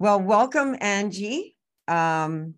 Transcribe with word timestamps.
Well, 0.00 0.20
welcome, 0.20 0.76
Angie. 0.80 1.56
Um, 1.88 2.54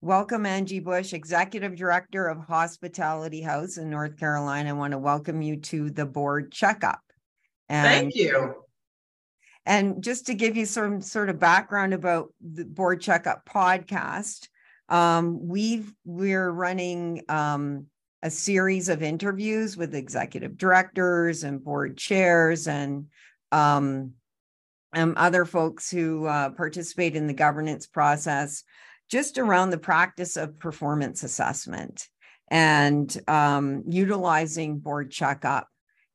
welcome, 0.00 0.46
Angie 0.46 0.80
Bush, 0.80 1.12
Executive 1.12 1.76
Director 1.76 2.28
of 2.28 2.38
Hospitality 2.38 3.42
House 3.42 3.76
in 3.76 3.90
North 3.90 4.16
Carolina. 4.16 4.70
I 4.70 4.72
want 4.72 4.92
to 4.92 4.98
welcome 4.98 5.42
you 5.42 5.56
to 5.56 5.90
the 5.90 6.06
board 6.06 6.50
checkup. 6.50 7.02
And, 7.68 7.86
Thank 7.86 8.14
you. 8.14 8.54
And 9.66 10.02
just 10.02 10.26
to 10.26 10.34
give 10.34 10.56
you 10.56 10.64
some 10.64 11.02
sort 11.02 11.28
of 11.28 11.38
background 11.38 11.92
about 11.92 12.32
the 12.40 12.64
board 12.64 13.02
checkup 13.02 13.44
podcast, 13.44 14.48
um, 14.88 15.46
we've 15.46 15.92
we're 16.06 16.50
running 16.50 17.22
um, 17.28 17.84
a 18.22 18.30
series 18.30 18.88
of 18.88 19.02
interviews 19.02 19.76
with 19.76 19.94
executive 19.94 20.56
directors 20.56 21.44
and 21.44 21.62
board 21.62 21.98
chairs 21.98 22.66
and 22.66 23.08
um, 23.52 24.14
um, 24.94 25.14
other 25.16 25.44
folks 25.44 25.90
who 25.90 26.26
uh, 26.26 26.50
participate 26.50 27.16
in 27.16 27.26
the 27.26 27.34
governance 27.34 27.86
process 27.86 28.64
just 29.10 29.38
around 29.38 29.70
the 29.70 29.78
practice 29.78 30.36
of 30.36 30.58
performance 30.58 31.22
assessment 31.22 32.08
and 32.50 33.18
um, 33.28 33.84
utilizing 33.88 34.78
board 34.78 35.10
checkup. 35.10 35.68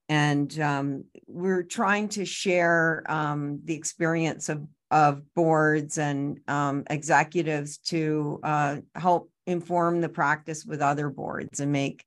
And 0.10 0.60
um, 0.60 1.06
we're 1.28 1.64
trying 1.64 2.10
to 2.10 2.26
share 2.26 3.04
um, 3.08 3.62
the 3.64 3.76
experience 3.76 4.50
of, 4.50 4.68
of 4.92 5.22
boards 5.34 5.98
and 5.98 6.40
um, 6.48 6.84
executives 6.90 7.78
to 7.90 8.40
uh, 8.44 8.78
help 8.96 9.32
inform 9.48 10.02
the 10.02 10.10
practice 10.10 10.66
with 10.66 10.82
other 10.82 11.10
boards 11.10 11.60
and 11.60 11.72
make 11.72 12.06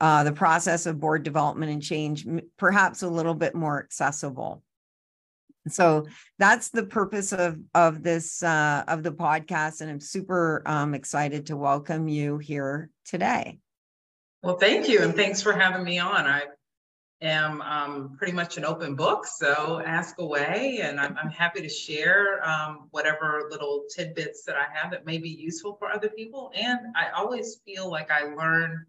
uh, 0.00 0.24
the 0.24 0.32
process 0.32 0.86
of 0.86 1.00
board 1.00 1.22
development 1.22 1.72
and 1.72 1.82
change 1.82 2.26
perhaps 2.56 3.02
a 3.02 3.08
little 3.08 3.34
bit 3.34 3.54
more 3.54 3.82
accessible 3.82 4.62
so 5.72 6.06
that's 6.38 6.70
the 6.70 6.84
purpose 6.84 7.32
of 7.32 7.58
of 7.74 8.02
this 8.02 8.42
uh, 8.42 8.84
of 8.88 9.02
the 9.02 9.12
podcast 9.12 9.80
and 9.80 9.90
i'm 9.90 10.00
super 10.00 10.62
um, 10.66 10.94
excited 10.94 11.46
to 11.46 11.56
welcome 11.56 12.08
you 12.08 12.38
here 12.38 12.90
today. 13.04 13.58
Well 14.42 14.58
thank 14.58 14.88
you 14.88 15.02
and 15.02 15.14
thanks 15.14 15.42
for 15.42 15.52
having 15.52 15.84
me 15.84 15.98
on. 15.98 16.26
I 16.26 16.42
am 17.20 17.60
um, 17.62 18.14
pretty 18.16 18.32
much 18.32 18.56
an 18.58 18.64
open 18.64 18.94
book 18.94 19.26
so 19.26 19.82
ask 19.84 20.20
away 20.20 20.78
and 20.82 21.00
i'm, 21.00 21.16
I'm 21.20 21.30
happy 21.30 21.60
to 21.60 21.68
share 21.68 22.48
um, 22.48 22.86
whatever 22.92 23.48
little 23.50 23.86
tidbits 23.92 24.44
that 24.44 24.54
i 24.54 24.66
have 24.72 24.92
that 24.92 25.04
may 25.04 25.18
be 25.18 25.28
useful 25.28 25.74
for 25.80 25.90
other 25.90 26.08
people. 26.08 26.52
And 26.54 26.78
i 26.94 27.08
always 27.10 27.60
feel 27.64 27.90
like 27.90 28.10
i 28.12 28.32
learn 28.34 28.86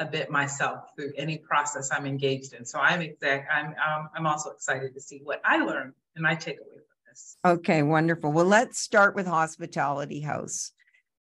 a 0.00 0.06
bit 0.06 0.30
myself 0.30 0.96
through 0.96 1.12
any 1.16 1.38
process 1.38 1.90
I'm 1.92 2.06
engaged 2.06 2.54
in. 2.54 2.64
So 2.64 2.80
I'm 2.80 3.02
exact. 3.02 3.48
I'm 3.52 3.66
um, 3.66 4.08
I'm 4.16 4.26
also 4.26 4.50
excited 4.50 4.94
to 4.94 5.00
see 5.00 5.20
what 5.22 5.40
I 5.44 5.58
learn 5.58 5.92
and 6.16 6.26
I 6.26 6.34
take 6.34 6.58
away 6.58 6.76
from 6.76 6.98
this. 7.08 7.36
Okay, 7.44 7.82
wonderful. 7.82 8.32
Well, 8.32 8.46
let's 8.46 8.80
start 8.80 9.14
with 9.14 9.26
Hospitality 9.26 10.20
House. 10.20 10.72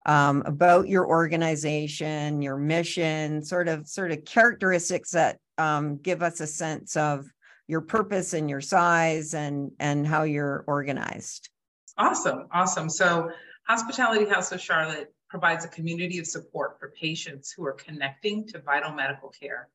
Um, 0.07 0.41
about 0.47 0.87
your 0.87 1.05
organization, 1.05 2.41
your 2.41 2.57
mission, 2.57 3.43
sort 3.43 3.67
of 3.67 3.87
sort 3.87 4.11
of 4.11 4.25
characteristics 4.25 5.11
that 5.11 5.37
um, 5.59 5.97
give 5.97 6.23
us 6.23 6.39
a 6.39 6.47
sense 6.47 6.97
of 6.97 7.27
your 7.67 7.81
purpose 7.81 8.33
and 8.33 8.49
your 8.49 8.61
size 8.61 9.35
and 9.35 9.71
and 9.79 10.07
how 10.07 10.23
you're 10.23 10.63
organized. 10.65 11.49
Awesome, 11.97 12.47
awesome. 12.51 12.89
So 12.89 13.29
Hospitality 13.67 14.25
House 14.25 14.51
of 14.51 14.59
Charlotte 14.59 15.13
provides 15.31 15.63
a 15.63 15.69
community 15.69 16.19
of 16.19 16.27
support 16.27 16.77
for 16.77 16.89
patients 16.89 17.53
who 17.53 17.65
are 17.65 17.71
connecting 17.71 18.45
to 18.45 18.59
vital 18.59 18.91
medical 18.91 19.29
care. 19.29 19.69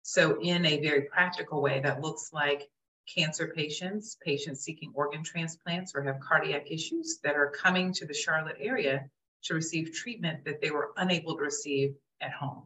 So 0.00 0.40
in 0.40 0.64
a 0.64 0.80
very 0.80 1.02
practical 1.02 1.60
way, 1.60 1.80
that 1.80 2.00
looks 2.00 2.30
like 2.32 2.70
cancer 3.14 3.52
patients, 3.54 4.16
patients 4.24 4.62
seeking 4.62 4.90
organ 4.94 5.22
transplants 5.22 5.92
or 5.94 6.02
have 6.02 6.18
cardiac 6.20 6.70
issues 6.70 7.18
that 7.22 7.36
are 7.36 7.50
coming 7.50 7.92
to 7.92 8.06
the 8.06 8.14
Charlotte 8.14 8.56
area 8.58 9.04
to 9.44 9.54
receive 9.54 9.92
treatment 9.92 10.46
that 10.46 10.62
they 10.62 10.70
were 10.70 10.92
unable 10.96 11.36
to 11.36 11.42
receive 11.42 11.94
at 12.22 12.32
home. 12.32 12.62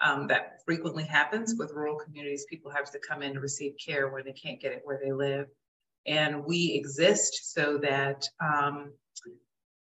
Um, 0.00 0.28
that 0.28 0.60
frequently 0.64 1.04
happens 1.04 1.56
with 1.58 1.72
rural 1.72 1.98
communities. 1.98 2.46
People 2.48 2.70
have 2.70 2.90
to 2.92 3.00
come 3.00 3.22
in 3.22 3.34
to 3.34 3.40
receive 3.40 3.74
care 3.84 4.08
when 4.08 4.24
they 4.24 4.32
can't 4.32 4.60
get 4.60 4.72
it 4.72 4.82
where 4.84 5.00
they 5.02 5.12
live. 5.12 5.46
And 6.06 6.44
we 6.44 6.74
exist 6.74 7.52
so 7.52 7.78
that 7.78 8.24
um, 8.40 8.92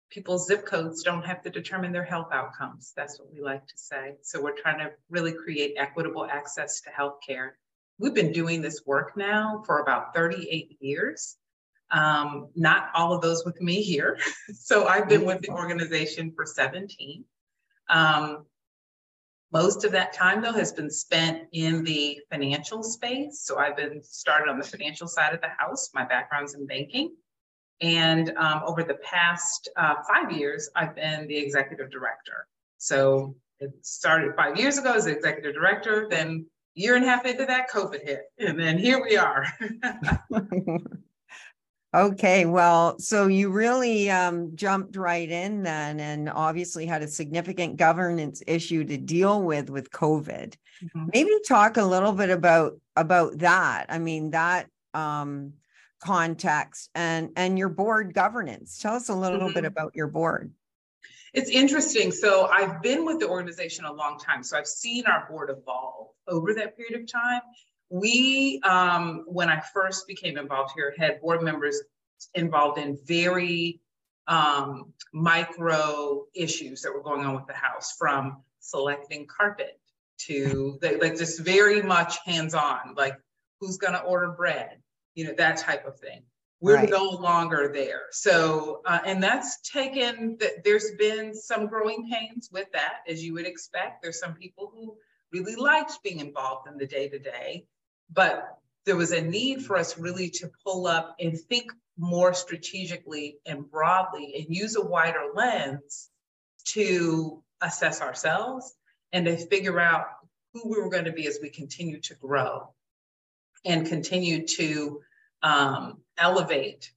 people's 0.09 0.47
zip 0.47 0.65
codes 0.65 1.03
don't 1.03 1.25
have 1.25 1.41
to 1.43 1.49
determine 1.49 1.91
their 1.91 2.03
health 2.03 2.29
outcomes. 2.31 2.93
That's 2.95 3.19
what 3.19 3.31
we 3.31 3.41
like 3.41 3.65
to 3.67 3.77
say. 3.77 4.15
So 4.21 4.41
we're 4.41 4.57
trying 4.57 4.79
to 4.79 4.91
really 5.09 5.31
create 5.31 5.75
equitable 5.77 6.25
access 6.25 6.81
to 6.81 6.89
healthcare. 6.89 7.51
We've 7.99 8.13
been 8.13 8.31
doing 8.31 8.61
this 8.61 8.83
work 8.85 9.15
now 9.15 9.63
for 9.65 9.79
about 9.79 10.15
38 10.15 10.77
years. 10.79 11.35
Um, 11.91 12.49
not 12.55 12.89
all 12.93 13.13
of 13.13 13.21
those 13.21 13.43
with 13.45 13.59
me 13.61 13.81
here. 13.81 14.17
so 14.53 14.87
I've 14.87 15.09
been 15.09 15.25
with 15.25 15.41
the 15.41 15.49
organization 15.49 16.31
for 16.35 16.45
17. 16.45 17.23
Um, 17.89 18.45
most 19.51 19.83
of 19.83 19.91
that 19.93 20.13
time, 20.13 20.41
though, 20.41 20.53
has 20.53 20.71
been 20.71 20.91
spent 20.91 21.47
in 21.51 21.83
the 21.83 22.19
financial 22.29 22.83
space. 22.83 23.41
So 23.41 23.57
I've 23.57 23.75
been 23.75 24.03
started 24.03 24.49
on 24.49 24.59
the 24.59 24.65
financial 24.65 25.07
side 25.07 25.33
of 25.33 25.41
the 25.41 25.49
house. 25.57 25.89
My 25.93 26.05
background's 26.05 26.53
in 26.53 26.67
banking. 26.67 27.15
And 27.81 28.31
um, 28.37 28.61
over 28.65 28.83
the 28.83 28.95
past 28.95 29.69
uh, 29.77 29.95
five 30.07 30.31
years, 30.31 30.69
I've 30.75 30.95
been 30.95 31.27
the 31.27 31.37
executive 31.37 31.89
director. 31.89 32.47
So 32.77 33.35
it 33.59 33.71
started 33.81 34.35
five 34.35 34.57
years 34.57 34.77
ago 34.77 34.93
as 34.93 35.05
executive 35.05 35.53
director, 35.53 36.07
then 36.09 36.45
year 36.75 36.95
and 36.95 37.03
a 37.03 37.07
half 37.07 37.25
into 37.25 37.45
that, 37.45 37.69
COVID 37.69 38.03
hit. 38.03 38.23
And 38.37 38.59
then 38.59 38.77
here 38.77 39.03
we 39.03 39.17
are. 39.17 39.45
okay, 41.95 42.45
well, 42.45 42.99
so 42.99 43.27
you 43.27 43.49
really 43.49 44.09
um, 44.09 44.55
jumped 44.55 44.95
right 44.95 45.29
in 45.29 45.63
then 45.63 45.99
and 45.99 46.29
obviously 46.29 46.85
had 46.85 47.01
a 47.01 47.07
significant 47.07 47.77
governance 47.77 48.41
issue 48.47 48.83
to 48.85 48.97
deal 48.97 49.41
with 49.41 49.69
with 49.69 49.91
COVID. 49.91 50.55
Mm-hmm. 50.83 51.05
Maybe 51.13 51.31
talk 51.47 51.77
a 51.77 51.83
little 51.83 52.13
bit 52.13 52.29
about 52.29 52.79
about 52.95 53.39
that. 53.39 53.87
I 53.89 53.99
mean, 53.99 54.31
that 54.31 54.67
um, 54.93 55.53
context 55.99 56.89
and 56.95 57.31
and 57.35 57.57
your 57.57 57.69
board 57.69 58.13
governance. 58.13 58.79
Tell 58.79 58.95
us 58.95 59.09
a 59.09 59.15
little 59.15 59.39
mm-hmm. 59.39 59.53
bit 59.53 59.65
about 59.65 59.95
your 59.95 60.07
board. 60.07 60.51
It's 61.33 61.49
interesting. 61.49 62.11
So 62.11 62.47
i've 62.47 62.81
been 62.81 63.05
with 63.05 63.19
the 63.19 63.27
organization 63.27 63.85
a 63.85 63.93
long 63.93 64.17
time 64.19 64.43
so 64.43 64.57
i've 64.57 64.67
seen 64.67 65.05
our 65.05 65.27
board 65.29 65.49
evolve 65.49 66.07
over 66.27 66.53
that 66.55 66.75
period 66.77 66.99
of 66.99 67.11
time. 67.11 67.41
We 67.91 68.61
um, 68.63 69.25
when 69.27 69.49
i 69.49 69.59
first 69.73 70.07
became 70.07 70.37
involved 70.37 70.71
here 70.75 70.93
had 70.97 71.21
board 71.21 71.41
members 71.41 71.81
involved 72.33 72.77
in 72.79 72.97
very 73.05 73.81
um, 74.27 74.93
micro 75.11 76.25
issues 76.35 76.83
that 76.83 76.93
were 76.93 77.01
going 77.01 77.25
on 77.25 77.33
with 77.35 77.47
the 77.47 77.53
house 77.53 77.95
from 77.97 78.43
selecting 78.59 79.25
carpet 79.25 79.79
to 80.19 80.77
like 80.81 81.17
just 81.17 81.39
very 81.39 81.81
much 81.81 82.17
hands-on 82.25 82.93
like 82.95 83.15
who's 83.59 83.77
going 83.77 83.93
to 83.93 84.01
order 84.01 84.31
bread 84.31 84.77
you 85.15 85.25
know, 85.25 85.33
that 85.37 85.57
type 85.57 85.85
of 85.85 85.99
thing. 85.99 86.23
We're 86.61 86.75
right. 86.75 86.89
no 86.89 87.09
longer 87.09 87.71
there. 87.73 88.03
So, 88.11 88.81
uh, 88.85 88.99
and 89.05 89.23
that's 89.23 89.61
taken, 89.61 90.35
that 90.41 90.63
there's 90.65 90.91
been 90.97 91.33
some 91.33 91.67
growing 91.67 92.09
pains 92.11 92.49
with 92.51 92.67
that, 92.73 92.97
as 93.07 93.23
you 93.23 93.33
would 93.33 93.45
expect. 93.45 94.01
There's 94.01 94.19
some 94.19 94.33
people 94.33 94.71
who 94.73 94.97
really 95.31 95.55
liked 95.55 96.03
being 96.03 96.19
involved 96.19 96.67
in 96.67 96.77
the 96.77 96.85
day 96.85 97.07
to 97.07 97.19
day, 97.19 97.65
but 98.11 98.57
there 98.85 98.97
was 98.97 99.11
a 99.11 99.21
need 99.21 99.65
for 99.65 99.77
us 99.77 99.97
really 99.97 100.29
to 100.31 100.51
pull 100.65 100.85
up 100.85 101.15
and 101.19 101.39
think 101.39 101.71
more 101.97 102.33
strategically 102.33 103.37
and 103.45 103.69
broadly 103.69 104.33
and 104.35 104.55
use 104.55 104.75
a 104.75 104.85
wider 104.85 105.27
lens 105.33 106.09
to 106.65 107.41
assess 107.61 108.01
ourselves 108.01 108.73
and 109.13 109.25
to 109.25 109.37
figure 109.37 109.79
out 109.79 110.07
who 110.53 110.69
we 110.69 110.81
were 110.81 110.89
going 110.89 111.05
to 111.05 111.11
be 111.11 111.27
as 111.27 111.39
we 111.41 111.49
continue 111.49 111.99
to 112.01 112.15
grow 112.15 112.73
and 113.65 113.87
continue 113.87 114.45
to 114.45 115.01
um, 115.43 115.97
elevate 116.17 116.91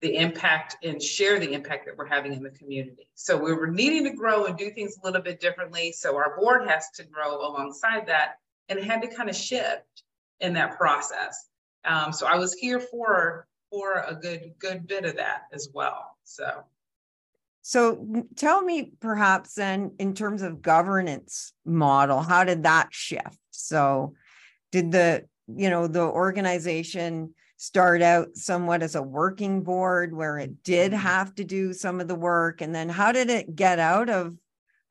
the 0.00 0.16
impact 0.16 0.76
and 0.84 1.02
share 1.02 1.40
the 1.40 1.52
impact 1.52 1.86
that 1.86 1.96
we're 1.96 2.06
having 2.06 2.32
in 2.32 2.42
the 2.42 2.50
community. 2.50 3.08
So 3.14 3.36
we 3.36 3.52
were 3.52 3.66
needing 3.66 4.04
to 4.04 4.10
grow 4.10 4.46
and 4.46 4.56
do 4.56 4.70
things 4.70 4.96
a 4.96 5.04
little 5.04 5.22
bit 5.22 5.40
differently. 5.40 5.92
So 5.92 6.16
our 6.16 6.36
board 6.38 6.68
has 6.68 6.90
to 6.96 7.04
grow 7.04 7.40
alongside 7.40 8.06
that 8.06 8.36
and 8.68 8.78
it 8.78 8.84
had 8.84 9.02
to 9.02 9.08
kind 9.08 9.28
of 9.28 9.34
shift 9.34 10.04
in 10.40 10.52
that 10.54 10.76
process. 10.76 11.48
Um, 11.84 12.12
so 12.12 12.26
I 12.26 12.36
was 12.36 12.54
here 12.54 12.80
for 12.80 13.46
for 13.70 14.04
a 14.06 14.14
good 14.14 14.54
good 14.58 14.86
bit 14.86 15.04
of 15.04 15.16
that 15.16 15.42
as 15.52 15.68
well. 15.74 16.16
So 16.24 16.64
so 17.62 18.24
tell 18.36 18.62
me 18.62 18.92
perhaps 19.00 19.54
then 19.54 19.92
in 19.98 20.14
terms 20.14 20.42
of 20.42 20.62
governance 20.62 21.52
model, 21.66 22.22
how 22.22 22.44
did 22.44 22.62
that 22.62 22.88
shift? 22.92 23.38
So 23.50 24.14
did 24.70 24.92
the 24.92 25.24
you 25.56 25.70
know 25.70 25.86
the 25.86 26.02
organization 26.02 27.34
start 27.56 28.02
out 28.02 28.36
somewhat 28.36 28.82
as 28.82 28.94
a 28.94 29.02
working 29.02 29.62
board 29.62 30.14
where 30.14 30.38
it 30.38 30.62
did 30.62 30.92
mm-hmm. 30.92 31.00
have 31.00 31.34
to 31.34 31.44
do 31.44 31.72
some 31.72 32.00
of 32.00 32.08
the 32.08 32.14
work 32.14 32.60
and 32.60 32.74
then 32.74 32.88
how 32.88 33.10
did 33.12 33.30
it 33.30 33.56
get 33.56 33.78
out 33.78 34.08
of 34.08 34.36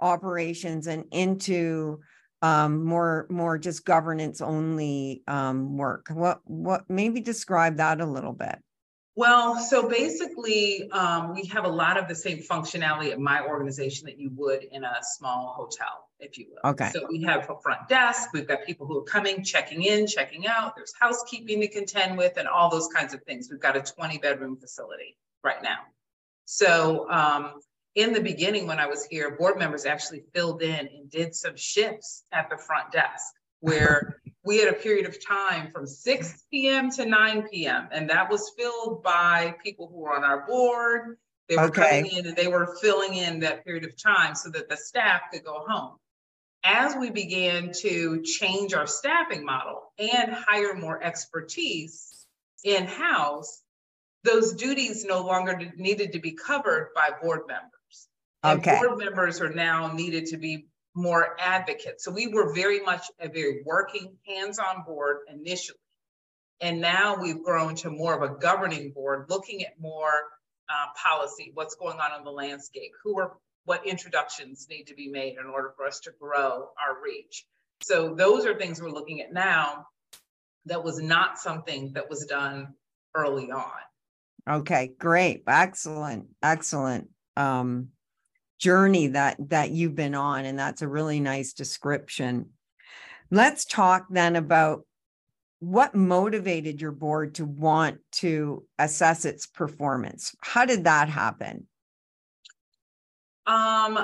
operations 0.02 0.88
and 0.88 1.06
into 1.12 2.00
um, 2.42 2.84
more 2.84 3.26
more 3.30 3.58
just 3.58 3.86
governance 3.86 4.42
only 4.42 5.24
um, 5.28 5.78
work 5.78 6.08
what 6.12 6.40
what 6.44 6.84
maybe 6.90 7.22
describe 7.22 7.78
that 7.78 8.02
a 8.02 8.06
little 8.06 8.34
bit 8.34 8.60
Well, 9.18 9.60
so 9.60 9.90
basically, 9.90 10.92
um, 10.92 11.34
we 11.34 11.48
have 11.48 11.66
a 11.66 11.70
lot 11.70 11.98
of 11.98 12.08
the 12.08 12.14
same 12.14 12.38
functionality 12.38 13.12
at 13.12 13.20
my 13.20 13.44
organization 13.44 14.06
that 14.06 14.20
you 14.20 14.30
would 14.36 14.66
in 14.66 14.84
a 14.84 14.94
small 15.02 15.56
hotel, 15.58 16.08
if 16.20 16.38
you 16.38 16.46
will. 16.52 16.70
Okay. 16.70 16.92
So 16.94 17.08
we 17.10 17.24
have 17.24 17.50
a 17.50 17.60
front 17.60 17.90
desk, 17.90 18.30
we've 18.32 18.48
got 18.48 18.64
people 18.64 18.86
who 18.86 19.00
are 19.00 19.06
coming, 19.06 19.44
checking 19.44 19.82
in, 19.82 20.06
checking 20.06 20.46
out, 20.46 20.76
there's 20.76 20.94
housekeeping 21.00 21.60
to 21.62 21.68
contend 21.68 22.16
with, 22.16 22.38
and 22.38 22.48
all 22.48 22.70
those 22.70 22.90
kinds 22.90 23.16
of 23.16 23.24
things. 23.24 23.48
We've 23.50 23.60
got 23.60 23.76
a 23.76 23.82
20 23.82 24.20
bedroom 24.20 24.56
facility 24.56 25.18
right 25.44 25.64
now. 25.64 25.80
So 26.46 27.10
um, 27.10 27.54
in 27.96 28.14
the 28.14 28.22
beginning, 28.22 28.68
when 28.68 28.78
I 28.78 28.86
was 28.86 29.04
here, 29.04 29.32
board 29.32 29.58
members 29.58 29.88
actually 29.88 30.26
filled 30.32 30.62
in 30.62 30.88
and 30.96 31.10
did 31.10 31.34
some 31.34 31.56
shifts 31.56 32.24
at 32.32 32.52
the 32.52 32.58
front 32.58 32.92
desk 32.92 33.34
where 33.62 34.22
we 34.48 34.58
had 34.58 34.70
a 34.70 34.74
period 34.74 35.06
of 35.06 35.24
time 35.24 35.72
from 35.72 35.86
6 35.86 36.46
p.m. 36.50 36.90
to 36.92 37.06
9 37.06 37.50
p.m. 37.50 37.90
and 37.92 38.10
that 38.10 38.32
was 38.32 38.54
filled 38.58 39.04
by 39.04 39.56
people 39.62 39.88
who 39.88 39.98
were 39.98 40.16
on 40.16 40.24
our 40.24 40.48
board. 40.48 41.18
They 41.50 41.58
were 41.58 41.64
okay. 41.64 42.02
coming 42.02 42.18
in 42.18 42.26
and 42.28 42.36
they 42.36 42.48
were 42.48 42.78
filling 42.82 43.16
in 43.16 43.42
that 43.42 43.66
period 43.66 43.84
of 43.84 44.02
time 44.02 44.36
so 44.36 44.50
that 44.52 44.70
the 44.70 44.78
staff 44.78 45.24
could 45.32 45.44
go 45.44 45.66
home. 45.68 45.98
As 46.64 46.96
we 46.96 47.10
began 47.10 47.72
to 47.82 48.22
change 48.24 48.74
our 48.74 48.88
staffing 48.88 49.46
model 49.46 49.92
and 50.00 50.32
hire 50.32 50.76
more 50.76 51.02
expertise 51.04 52.26
in 52.64 52.86
house, 52.86 53.62
those 54.24 54.54
duties 54.54 55.06
no 55.06 55.26
longer 55.26 55.72
needed 55.76 56.14
to 56.14 56.20
be 56.20 56.32
covered 56.32 56.92
by 56.96 57.12
board 57.22 57.42
members. 57.48 58.08
And 58.44 58.60
okay. 58.60 58.80
board 58.80 58.98
members 58.98 59.42
are 59.42 59.54
now 59.54 59.92
needed 59.94 60.28
to 60.28 60.38
be 60.38 60.68
more 60.98 61.38
advocates. 61.40 62.04
So 62.04 62.12
we 62.12 62.28
were 62.28 62.54
very 62.54 62.82
much 62.82 63.06
a 63.20 63.30
very 63.30 63.62
working, 63.64 64.16
hands-on 64.28 64.84
board 64.84 65.20
initially. 65.32 65.78
And 66.60 66.82
now 66.82 67.16
we've 67.22 67.44
grown 67.44 67.76
to 67.76 67.92
more 67.92 68.16
of 68.16 68.30
a 68.30 68.36
governing 68.36 68.92
board, 68.92 69.28
looking 69.30 69.64
at 69.64 69.80
more 69.80 70.24
uh, 70.68 70.88
policy, 71.02 71.52
what's 71.54 71.76
going 71.76 72.00
on 72.00 72.18
in 72.18 72.26
the 72.26 72.32
landscape, 72.32 72.92
who 73.04 73.20
are, 73.20 73.38
what 73.66 73.86
introductions 73.86 74.66
need 74.70 74.86
to 74.86 74.96
be 74.96 75.08
made 75.08 75.38
in 75.38 75.46
order 75.46 75.72
for 75.78 75.86
us 75.86 76.00
to 76.02 76.12
grow 76.20 76.70
our 76.84 77.02
reach. 77.04 77.46
So 77.84 78.16
those 78.16 78.48
are 78.48 78.58
things 78.58 78.82
we're 78.82 78.90
looking 78.90 79.22
at 79.22 79.32
now 79.32 79.86
that 80.66 80.84
was 80.84 81.00
not 81.00 81.38
something 81.38 81.94
that 81.94 82.10
was 82.10 82.26
done 82.26 82.74
early 83.16 83.52
on. 83.52 83.72
Okay, 84.50 84.94
great. 84.98 85.44
Excellent. 85.46 86.28
Excellent. 86.42 87.10
Um, 87.36 87.90
journey 88.60 89.08
that 89.08 89.38
that 89.50 89.72
you've 89.72 89.96
been 89.96 90.16
on 90.16 90.46
and 90.46 90.58
that's 90.58 90.82
a 90.82 90.88
really 90.88 91.20
nice 91.20 91.54
description. 91.54 92.50
Let's 93.30 93.66
talk 93.66 94.08
then 94.10 94.36
about 94.36 94.86
what 95.60 95.96
motivated 95.96 96.82
your 96.82 96.92
board 96.92 97.36
to 97.36 97.46
want 97.46 98.00
to 98.12 98.64
assess 98.78 99.26
its 99.26 99.46
performance. 99.46 100.36
How 100.42 100.66
did 100.66 100.86
that 100.86 101.10
happen? 101.10 101.68
Um 103.46 104.00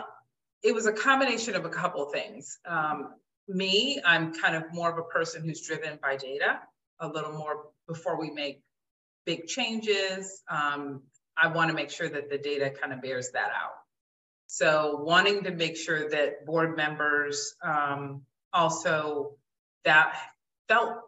it 0.63 0.73
was 0.73 0.85
a 0.85 0.93
combination 0.93 1.55
of 1.55 1.65
a 1.65 1.69
couple 1.69 2.05
things. 2.05 2.59
Um 2.65 3.15
me 3.47 4.01
i'm 4.05 4.33
kind 4.33 4.55
of 4.55 4.63
more 4.71 4.89
of 4.89 4.97
a 4.97 5.03
person 5.03 5.43
who's 5.43 5.67
driven 5.67 5.99
by 6.01 6.15
data 6.15 6.59
a 7.01 7.07
little 7.07 7.33
more 7.33 7.65
before 7.87 8.17
we 8.17 8.31
make 8.31 8.61
big 9.25 9.47
changes. 9.47 10.41
Um, 10.49 11.01
i 11.37 11.47
want 11.47 11.69
to 11.69 11.75
make 11.75 11.89
sure 11.89 12.07
that 12.07 12.29
the 12.29 12.37
data 12.37 12.69
kind 12.69 12.93
of 12.93 13.01
bears 13.01 13.31
that 13.31 13.49
out 13.49 13.82
so 14.47 14.99
wanting 15.01 15.43
to 15.43 15.51
make 15.51 15.77
sure 15.77 16.09
that 16.09 16.45
board 16.45 16.75
members 16.77 17.55
um, 17.63 18.21
also 18.51 19.35
that 19.85 20.15
felt 20.67 20.99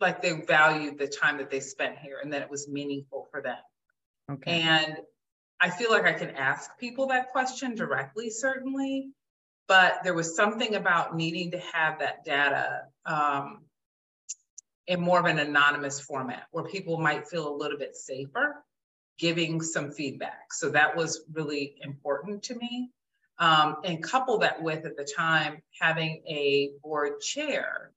like 0.00 0.22
they 0.22 0.32
valued 0.32 0.98
the 0.98 1.08
time 1.08 1.38
that 1.38 1.50
they 1.50 1.60
spent 1.60 1.98
here 1.98 2.18
and 2.22 2.32
that 2.32 2.42
it 2.42 2.50
was 2.50 2.68
meaningful 2.68 3.28
for 3.30 3.42
them. 3.42 3.58
Okay. 4.30 4.60
And 4.60 4.96
I 5.60 5.70
feel 5.70 5.90
like 5.90 6.04
I 6.04 6.12
can 6.12 6.30
ask 6.30 6.70
people 6.78 7.08
that 7.08 7.30
question 7.30 7.74
directly, 7.74 8.30
certainly, 8.30 9.08
but 9.66 10.00
there 10.04 10.14
was 10.14 10.36
something 10.36 10.74
about 10.74 11.16
needing 11.16 11.50
to 11.50 11.58
have 11.58 11.98
that 11.98 12.24
data 12.24 12.82
um, 13.04 13.62
in 14.86 15.00
more 15.00 15.18
of 15.18 15.26
an 15.26 15.38
anonymous 15.38 16.00
format 16.00 16.44
where 16.52 16.64
people 16.64 16.98
might 16.98 17.26
feel 17.26 17.48
a 17.48 17.54
little 17.54 17.78
bit 17.78 17.96
safer 17.96 18.64
giving 19.18 19.60
some 19.60 19.90
feedback. 19.90 20.52
So 20.52 20.70
that 20.70 20.96
was 20.96 21.22
really 21.32 21.76
important 21.82 22.44
to 22.44 22.54
me. 22.54 22.90
Um, 23.38 23.76
and 23.84 24.02
couple 24.02 24.38
that 24.38 24.62
with 24.62 24.84
at 24.84 24.96
the 24.96 25.04
time 25.04 25.62
having 25.80 26.22
a 26.26 26.72
board 26.82 27.20
chair 27.20 27.92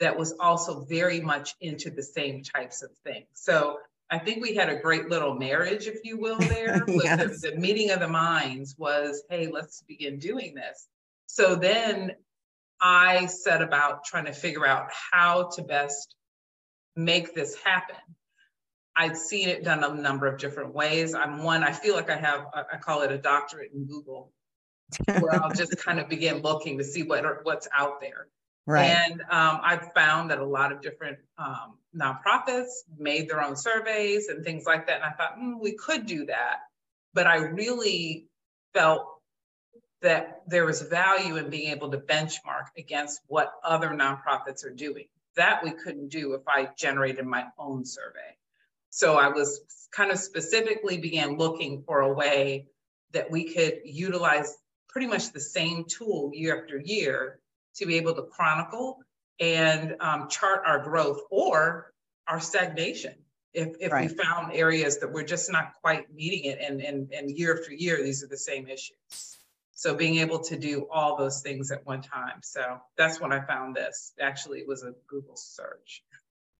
that 0.00 0.18
was 0.18 0.34
also 0.38 0.84
very 0.84 1.20
much 1.20 1.54
into 1.60 1.90
the 1.90 2.02
same 2.02 2.42
types 2.42 2.82
of 2.82 2.90
things. 3.04 3.28
So 3.34 3.78
I 4.10 4.18
think 4.18 4.42
we 4.42 4.54
had 4.54 4.68
a 4.68 4.76
great 4.76 5.08
little 5.08 5.34
marriage, 5.34 5.86
if 5.86 6.00
you 6.04 6.18
will, 6.18 6.38
there. 6.38 6.84
yes. 6.88 7.40
the, 7.40 7.50
the 7.50 7.56
meeting 7.56 7.90
of 7.90 8.00
the 8.00 8.08
minds 8.08 8.74
was, 8.76 9.22
hey, 9.30 9.46
let's 9.46 9.82
begin 9.88 10.18
doing 10.18 10.54
this. 10.54 10.86
So 11.26 11.54
then 11.54 12.12
I 12.80 13.26
set 13.26 13.62
about 13.62 14.04
trying 14.04 14.26
to 14.26 14.32
figure 14.32 14.66
out 14.66 14.88
how 15.12 15.50
to 15.54 15.62
best 15.62 16.14
make 16.94 17.34
this 17.34 17.54
happen. 17.54 17.96
I've 18.96 19.16
seen 19.16 19.48
it 19.48 19.64
done 19.64 19.82
a 19.82 19.94
number 19.94 20.26
of 20.26 20.38
different 20.38 20.74
ways. 20.74 21.14
I'm 21.14 21.42
one, 21.42 21.64
I 21.64 21.72
feel 21.72 21.94
like 21.94 22.10
I 22.10 22.16
have, 22.16 22.46
I 22.54 22.76
call 22.76 23.02
it 23.02 23.10
a 23.10 23.18
doctorate 23.18 23.72
in 23.72 23.86
Google, 23.86 24.32
where 25.20 25.34
I'll 25.34 25.52
just 25.52 25.76
kind 25.78 25.98
of 25.98 26.08
begin 26.08 26.42
looking 26.42 26.78
to 26.78 26.84
see 26.84 27.02
what 27.02 27.24
what's 27.44 27.68
out 27.76 28.00
there. 28.00 28.28
Right. 28.66 28.84
And 28.84 29.20
um, 29.22 29.60
I've 29.62 29.92
found 29.92 30.30
that 30.30 30.38
a 30.38 30.44
lot 30.44 30.72
of 30.72 30.82
different 30.82 31.18
um, 31.36 31.78
nonprofits 31.96 32.68
made 32.96 33.28
their 33.28 33.42
own 33.42 33.56
surveys 33.56 34.28
and 34.28 34.44
things 34.44 34.64
like 34.66 34.86
that. 34.86 34.96
And 34.96 35.04
I 35.04 35.10
thought, 35.10 35.36
mm, 35.38 35.60
we 35.60 35.72
could 35.72 36.06
do 36.06 36.26
that. 36.26 36.58
But 37.14 37.26
I 37.26 37.36
really 37.36 38.26
felt 38.72 39.06
that 40.00 40.42
there 40.46 40.64
was 40.64 40.82
value 40.82 41.36
in 41.36 41.50
being 41.50 41.70
able 41.70 41.90
to 41.90 41.98
benchmark 41.98 42.66
against 42.76 43.20
what 43.26 43.52
other 43.64 43.90
nonprofits 43.90 44.64
are 44.64 44.74
doing. 44.74 45.06
That 45.36 45.64
we 45.64 45.72
couldn't 45.72 46.08
do 46.08 46.34
if 46.34 46.42
I 46.46 46.68
generated 46.76 47.24
my 47.24 47.46
own 47.58 47.84
survey. 47.84 48.36
So 48.94 49.16
I 49.16 49.28
was 49.28 49.62
kind 49.90 50.10
of 50.10 50.18
specifically 50.18 50.98
began 50.98 51.38
looking 51.38 51.82
for 51.86 52.02
a 52.02 52.12
way 52.12 52.66
that 53.12 53.30
we 53.30 53.44
could 53.44 53.80
utilize 53.86 54.54
pretty 54.90 55.06
much 55.06 55.32
the 55.32 55.40
same 55.40 55.86
tool 55.88 56.30
year 56.34 56.60
after 56.60 56.78
year 56.78 57.40
to 57.76 57.86
be 57.86 57.96
able 57.96 58.14
to 58.14 58.22
chronicle 58.22 58.98
and 59.40 59.96
um, 60.00 60.28
chart 60.28 60.64
our 60.66 60.78
growth 60.78 61.20
or 61.30 61.94
our 62.28 62.38
stagnation. 62.38 63.14
If, 63.54 63.76
if 63.80 63.92
right. 63.92 64.10
we 64.10 64.14
found 64.14 64.52
areas 64.52 64.98
that 64.98 65.10
we're 65.10 65.24
just 65.24 65.50
not 65.50 65.72
quite 65.80 66.12
meeting 66.12 66.44
it 66.44 66.58
and, 66.60 66.82
and, 66.82 67.10
and 67.12 67.30
year 67.30 67.58
after 67.58 67.72
year, 67.72 68.02
these 68.04 68.22
are 68.22 68.28
the 68.28 68.36
same 68.36 68.68
issues. 68.68 69.38
So 69.74 69.94
being 69.94 70.16
able 70.16 70.40
to 70.40 70.58
do 70.58 70.86
all 70.92 71.16
those 71.16 71.40
things 71.40 71.70
at 71.70 71.86
one 71.86 72.02
time. 72.02 72.40
So 72.42 72.78
that's 72.98 73.22
when 73.22 73.32
I 73.32 73.40
found 73.40 73.74
this. 73.74 74.12
Actually, 74.20 74.58
it 74.58 74.68
was 74.68 74.82
a 74.82 74.92
Google 75.06 75.36
search. 75.36 76.02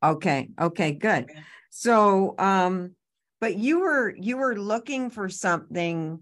Okay. 0.03 0.49
Okay, 0.61 0.93
good. 0.93 1.31
So 1.71 2.35
um 2.39 2.95
but 3.41 3.57
you 3.57 3.81
were 3.81 4.15
you 4.17 4.37
were 4.37 4.57
looking 4.57 5.11
for 5.11 5.29
something 5.29 6.21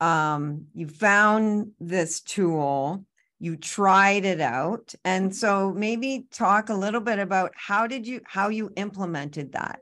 um 0.00 0.66
you 0.74 0.88
found 0.88 1.72
this 1.78 2.20
tool, 2.20 3.04
you 3.38 3.56
tried 3.56 4.24
it 4.24 4.40
out 4.40 4.94
and 5.04 5.34
so 5.34 5.72
maybe 5.72 6.26
talk 6.30 6.68
a 6.68 6.74
little 6.74 7.00
bit 7.00 7.18
about 7.18 7.52
how 7.54 7.86
did 7.86 8.06
you 8.06 8.20
how 8.24 8.48
you 8.48 8.72
implemented 8.76 9.52
that 9.52 9.80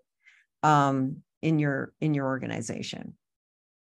um 0.62 1.22
in 1.42 1.58
your 1.58 1.92
in 2.00 2.14
your 2.14 2.26
organization. 2.26 3.14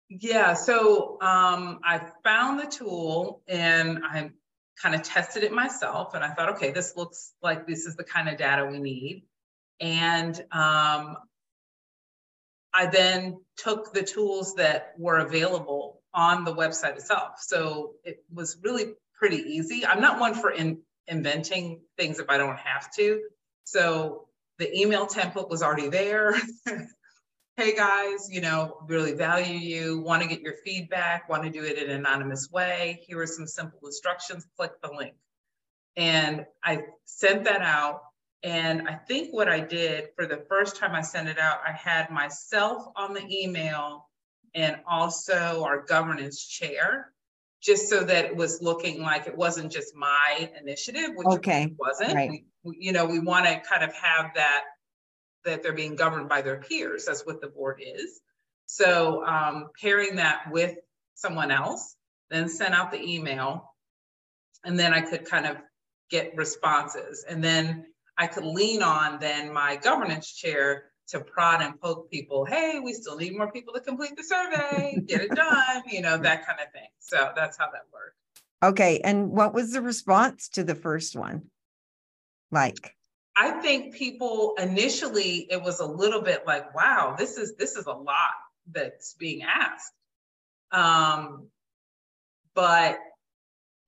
Yeah, 0.09 0.54
so 0.54 1.19
um 1.23 1.81
I 1.85 2.00
found 2.25 2.61
the 2.61 2.66
tool 2.66 3.42
and 3.49 4.00
I 4.04 4.31
kind 4.81 4.95
of 4.95 5.02
tested 5.02 5.45
it 5.45 5.52
myself 5.52 6.14
and 6.14 6.25
I 6.25 6.31
thought 6.31 6.50
okay, 6.50 6.73
this 6.73 6.97
looks 6.97 7.33
like 7.42 7.66
this 7.66 7.87
is 7.87 7.95
the 7.95 8.04
kind 8.04 8.28
of 8.28 8.37
data 8.37 8.66
we 8.66 8.78
need. 8.78 9.25
And 9.82 10.36
um, 10.52 11.16
I 12.72 12.86
then 12.86 13.40
took 13.56 13.92
the 13.92 14.02
tools 14.02 14.54
that 14.54 14.94
were 14.96 15.18
available 15.18 16.00
on 16.14 16.44
the 16.44 16.54
website 16.54 16.94
itself. 16.94 17.40
So 17.40 17.94
it 18.04 18.24
was 18.32 18.58
really 18.62 18.94
pretty 19.18 19.38
easy. 19.38 19.84
I'm 19.84 20.00
not 20.00 20.20
one 20.20 20.34
for 20.34 20.50
in, 20.50 20.78
inventing 21.08 21.80
things 21.98 22.20
if 22.20 22.30
I 22.30 22.38
don't 22.38 22.58
have 22.58 22.92
to. 22.94 23.22
So 23.64 24.28
the 24.58 24.72
email 24.78 25.06
template 25.06 25.50
was 25.50 25.62
already 25.62 25.88
there. 25.88 26.34
hey 27.56 27.74
guys, 27.74 28.28
you 28.30 28.40
know, 28.40 28.78
really 28.86 29.12
value 29.12 29.58
you, 29.58 30.00
want 30.00 30.22
to 30.22 30.28
get 30.28 30.42
your 30.42 30.54
feedback, 30.64 31.28
want 31.28 31.42
to 31.42 31.50
do 31.50 31.64
it 31.64 31.76
in 31.76 31.90
an 31.90 31.96
anonymous 31.96 32.50
way. 32.52 33.02
Here 33.06 33.20
are 33.20 33.26
some 33.26 33.48
simple 33.48 33.80
instructions, 33.84 34.46
click 34.56 34.72
the 34.80 34.92
link. 34.92 35.14
And 35.96 36.46
I 36.62 36.84
sent 37.04 37.44
that 37.44 37.62
out 37.62 38.02
and 38.42 38.88
I 38.88 38.94
think 38.94 39.32
what 39.32 39.49
I 39.49 39.61
did 39.61 40.08
for 40.16 40.26
the 40.26 40.44
first 40.49 40.76
time 40.76 40.94
I 40.94 41.00
sent 41.02 41.28
it 41.28 41.38
out, 41.38 41.61
I 41.66 41.72
had 41.72 42.11
myself 42.11 42.87
on 42.96 43.14
the 43.14 43.25
email 43.30 44.08
and 44.54 44.76
also 44.87 45.62
our 45.64 45.82
governance 45.82 46.44
chair, 46.44 47.12
just 47.62 47.88
so 47.88 48.02
that 48.02 48.25
it 48.25 48.37
was 48.37 48.61
looking 48.61 49.00
like 49.00 49.28
it 49.28 49.37
wasn't 49.37 49.70
just 49.70 49.94
my 49.94 50.50
initiative, 50.61 51.11
which 51.14 51.28
okay. 51.28 51.72
wasn't. 51.78 52.14
Right. 52.14 52.44
We, 52.64 52.76
you 52.78 52.92
know, 52.92 53.06
we 53.06 53.20
want 53.20 53.46
to 53.46 53.61
kind 53.61 53.84
of 53.84 53.94
have 53.94 54.32
that 54.34 54.64
that 55.44 55.62
they're 55.62 55.72
being 55.72 55.96
governed 55.96 56.28
by 56.28 56.42
their 56.42 56.61
peers. 56.61 57.04
That's 57.04 57.26
what 57.26 57.40
the 57.40 57.49
board 57.49 57.80
is. 57.84 58.20
So 58.66 59.25
um, 59.25 59.70
pairing 59.80 60.16
that 60.16 60.44
with 60.50 60.76
someone 61.14 61.50
else, 61.50 61.96
then 62.30 62.49
send 62.49 62.75
out 62.75 62.90
the 62.90 63.02
email, 63.02 63.72
and 64.64 64.78
then 64.78 64.92
I 64.92 65.00
could 65.00 65.25
kind 65.25 65.46
of 65.46 65.56
get 66.11 66.37
responses. 66.37 67.25
And 67.28 67.42
then 67.42 67.87
I 68.22 68.28
could 68.28 68.44
lean 68.44 68.84
on 68.84 69.18
then 69.18 69.52
my 69.52 69.74
governance 69.74 70.32
chair 70.32 70.84
to 71.08 71.18
prod 71.18 71.60
and 71.60 71.80
poke 71.80 72.08
people. 72.08 72.44
Hey, 72.44 72.78
we 72.78 72.92
still 72.92 73.16
need 73.16 73.36
more 73.36 73.50
people 73.50 73.74
to 73.74 73.80
complete 73.80 74.16
the 74.16 74.22
survey, 74.22 74.96
get 75.04 75.22
it 75.22 75.32
done, 75.32 75.82
you 75.90 76.02
know, 76.02 76.16
that 76.18 76.46
kind 76.46 76.60
of 76.60 76.70
thing. 76.72 76.86
So 77.00 77.32
that's 77.34 77.58
how 77.58 77.66
that 77.72 77.82
worked. 77.92 78.16
Okay. 78.62 79.00
And 79.02 79.30
what 79.30 79.52
was 79.52 79.72
the 79.72 79.82
response 79.82 80.50
to 80.50 80.62
the 80.62 80.76
first 80.76 81.16
one? 81.16 81.50
Like, 82.52 82.94
I 83.36 83.60
think 83.60 83.96
people 83.96 84.54
initially 84.56 85.48
it 85.50 85.60
was 85.60 85.80
a 85.80 85.86
little 85.86 86.22
bit 86.22 86.46
like, 86.46 86.72
wow, 86.76 87.16
this 87.18 87.38
is 87.38 87.56
this 87.56 87.74
is 87.74 87.86
a 87.86 87.92
lot 87.92 88.34
that's 88.70 89.14
being 89.14 89.42
asked. 89.42 89.92
Um, 90.70 91.48
but 92.54 93.00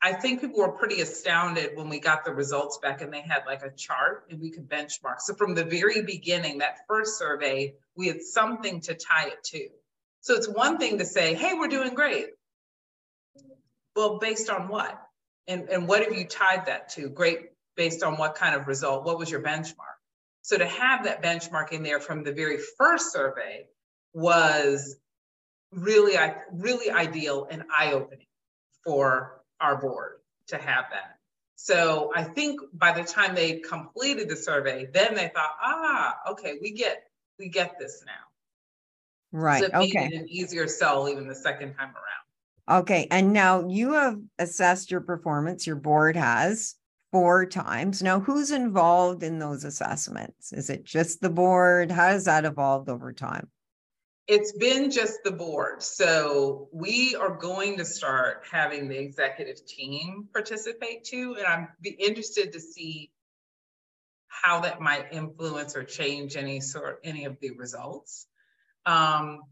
I 0.05 0.13
think 0.13 0.43
people 0.43 0.59
were 0.59 0.73
pretty 0.73 1.01
astounded 1.01 1.71
when 1.77 1.89
we 1.89 1.99
got 1.99 2.27
the 2.27 2.35
results 2.35 2.77
back 2.77 3.01
and 3.01 3.11
they 3.11 3.23
had 3.23 3.45
like 3.47 3.63
a 3.63 3.71
chart 3.71 4.27
and 4.29 4.39
we 4.39 4.51
could 4.51 4.69
benchmark. 4.69 5.21
So 5.21 5.33
from 5.33 5.55
the 5.55 5.65
very 5.65 6.03
beginning, 6.03 6.59
that 6.59 6.81
first 6.87 7.19
survey, 7.19 7.73
we 7.97 8.09
had 8.09 8.21
something 8.21 8.83
to 8.83 8.93
tie 8.93 9.29
it 9.29 9.43
to. 9.45 9.67
So 10.21 10.35
it's 10.35 10.47
one 10.47 10.77
thing 10.77 10.99
to 10.99 11.07
say, 11.07 11.33
hey, 11.33 11.55
we're 11.55 11.69
doing 11.69 11.95
great. 11.95 12.27
Well, 13.97 14.19
based 14.19 14.51
on 14.51 14.69
what? 14.69 14.95
And, 15.49 15.71
and 15.71 15.89
what 15.89 16.05
have 16.05 16.13
you 16.13 16.27
tied 16.27 16.67
that 16.67 16.91
to? 16.91 17.09
Great, 17.09 17.39
based 17.75 18.03
on 18.03 18.19
what 18.19 18.35
kind 18.35 18.55
of 18.55 18.67
result? 18.67 19.07
What 19.07 19.19
was 19.19 19.31
your 19.31 19.41
benchmark? 19.41 19.97
So 20.43 20.59
to 20.59 20.67
have 20.67 21.05
that 21.05 21.23
benchmark 21.23 21.73
in 21.73 21.83
there 21.83 21.99
from 21.99 22.25
the 22.25 22.33
very 22.33 22.59
first 22.77 23.11
survey 23.11 23.69
was 24.13 24.97
really, 25.73 26.15
really 26.53 26.91
ideal 26.91 27.49
and 27.51 27.63
eye-opening 27.75 28.27
for 28.85 29.41
our 29.65 29.77
board 29.77 30.21
to 30.49 30.57
have 30.57 30.85
that. 30.93 31.19
So 31.57 32.13
I 32.15 32.23
think 32.23 32.61
by 32.75 32.93
the 32.93 33.05
time 33.05 33.35
they 33.35 33.61
completed 33.61 34.29
the 34.29 34.37
survey, 34.37 34.89
then 34.93 35.15
they 35.15 35.31
thought, 35.35 35.57
ah, 35.63 36.17
okay, 36.31 36.59
we 36.61 36.73
get 36.73 37.05
we 37.39 37.49
get 37.49 37.79
this 37.79 38.03
now. 38.07 38.13
Right. 39.33 39.65
So 39.65 39.71
okay. 39.73 40.05
an 40.05 40.27
easier 40.29 40.69
sell 40.69 41.09
even 41.09 41.27
the 41.27 41.35
second 41.35 41.75
time 41.75 41.93
around. 41.95 42.81
Okay. 42.83 43.09
And 43.11 43.33
now 43.33 43.67
you 43.67 43.95
have 43.95 44.19
assessed 44.39 44.91
your 44.91 45.01
performance, 45.01 45.67
your 45.67 45.77
board 45.77 46.17
has 46.17 46.77
four 47.13 47.47
times. 47.47 48.03
Now, 48.03 48.21
who's 48.21 48.51
involved 48.51 49.23
in 49.23 49.39
those 49.39 49.65
assessments? 49.65 50.53
Is 50.53 50.71
it 50.71 50.85
just 50.85 51.21
the 51.21 51.31
board? 51.31 51.91
How 51.91 52.09
has 52.09 52.25
that 52.25 52.45
evolved 52.45 52.89
over 52.89 53.13
time? 53.13 53.49
It's 54.27 54.53
been 54.53 54.91
just 54.91 55.23
the 55.23 55.31
board. 55.31 55.83
So 55.83 56.69
we 56.73 57.15
are 57.15 57.37
going 57.37 57.77
to 57.77 57.85
start 57.85 58.45
having 58.51 58.89
the 58.89 58.99
executive 58.99 59.65
team 59.67 60.29
participate 60.33 61.05
too. 61.05 61.37
And 61.37 61.47
I'm 61.47 61.69
be 61.81 61.91
interested 61.91 62.55
to 62.55 62.61
see 62.61 63.11
how 64.29 64.61
that 64.61 64.81
might 64.81 65.13
influence 65.13 65.77
or 65.77 65.85
change 65.85 66.37
any 66.37 66.61
sort 66.61 67.01
any 67.05 67.27
of 67.27 67.39
the 67.41 67.51
results. 67.53 68.27
Um, 68.87 69.43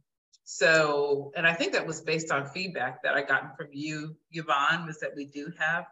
so, 0.45 1.33
and 1.37 1.47
I 1.47 1.55
think 1.55 1.73
that 1.73 1.87
was 1.87 2.00
based 2.00 2.31
on 2.31 2.47
feedback 2.47 3.02
that 3.05 3.14
I 3.14 3.23
gotten 3.23 3.50
from 3.57 3.69
you, 3.73 4.17
Yvonne, 4.33 4.87
was 4.87 5.00
that 5.00 5.14
we 5.14 5.26
do 5.26 5.52
have 5.59 5.87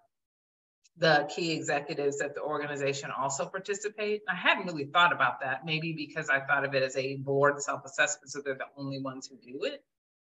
the 1.01 1.27
key 1.35 1.53
executives 1.53 2.21
at 2.21 2.35
the 2.35 2.43
organization 2.43 3.11
also 3.11 3.47
participate. 3.47 4.21
I 4.29 4.35
hadn't 4.35 4.67
really 4.67 4.85
thought 4.85 5.13
about 5.13 5.41
that, 5.41 5.65
maybe 5.65 5.95
because 5.95 6.29
I 6.29 6.41
thought 6.41 6.65
of 6.65 6.75
it 6.75 6.83
as 6.83 6.95
a 6.97 7.17
board 7.17 7.61
self-assessment, 7.61 8.31
so 8.31 8.43
they're 8.45 8.55
the 8.55 8.67
only 8.77 9.01
ones 9.01 9.27
who 9.27 9.37
do 9.37 9.65
it. 9.65 9.83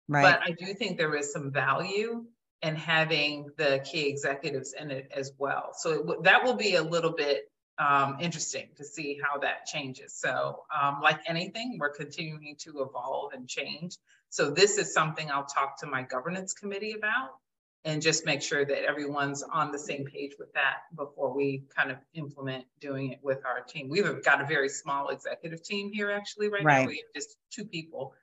Right. 0.07 0.23
But 0.23 0.41
I 0.41 0.51
do 0.51 0.73
think 0.73 0.97
there 0.97 1.15
is 1.15 1.31
some 1.31 1.51
value 1.51 2.25
in 2.63 2.75
having 2.75 3.49
the 3.57 3.85
key 3.89 4.09
executives 4.09 4.73
in 4.77 4.89
it 4.89 5.11
as 5.15 5.31
well. 5.37 5.73
So 5.77 5.91
it, 5.91 6.23
that 6.23 6.43
will 6.43 6.55
be 6.55 6.75
a 6.75 6.83
little 6.83 7.13
bit 7.13 7.43
um, 7.77 8.17
interesting 8.19 8.69
to 8.77 8.83
see 8.83 9.19
how 9.23 9.39
that 9.39 9.67
changes. 9.67 10.15
So 10.15 10.63
um, 10.73 11.01
like 11.03 11.19
anything, 11.27 11.77
we're 11.79 11.93
continuing 11.93 12.55
to 12.59 12.81
evolve 12.81 13.33
and 13.33 13.47
change. 13.47 13.97
So 14.29 14.49
this 14.49 14.79
is 14.79 14.91
something 14.91 15.29
I'll 15.29 15.45
talk 15.45 15.79
to 15.81 15.85
my 15.85 16.01
governance 16.01 16.53
committee 16.53 16.93
about 16.93 17.29
and 17.85 18.01
just 18.01 18.25
make 18.25 18.41
sure 18.41 18.63
that 18.63 18.85
everyone's 18.85 19.43
on 19.43 19.71
the 19.71 19.79
same 19.79 20.05
page 20.05 20.33
with 20.39 20.51
that 20.53 20.83
before 20.95 21.33
we 21.33 21.63
kind 21.75 21.91
of 21.91 21.97
implement 22.13 22.65
doing 22.79 23.11
it 23.11 23.19
with 23.21 23.45
our 23.45 23.61
team. 23.61 23.89
We've 23.89 24.23
got 24.23 24.41
a 24.41 24.45
very 24.45 24.69
small 24.69 25.09
executive 25.09 25.63
team 25.63 25.91
here 25.91 26.09
actually 26.09 26.49
right, 26.49 26.63
right. 26.63 26.81
now. 26.83 26.87
We 26.87 27.03
have 27.05 27.13
just 27.13 27.37
two 27.51 27.65
people. 27.65 28.13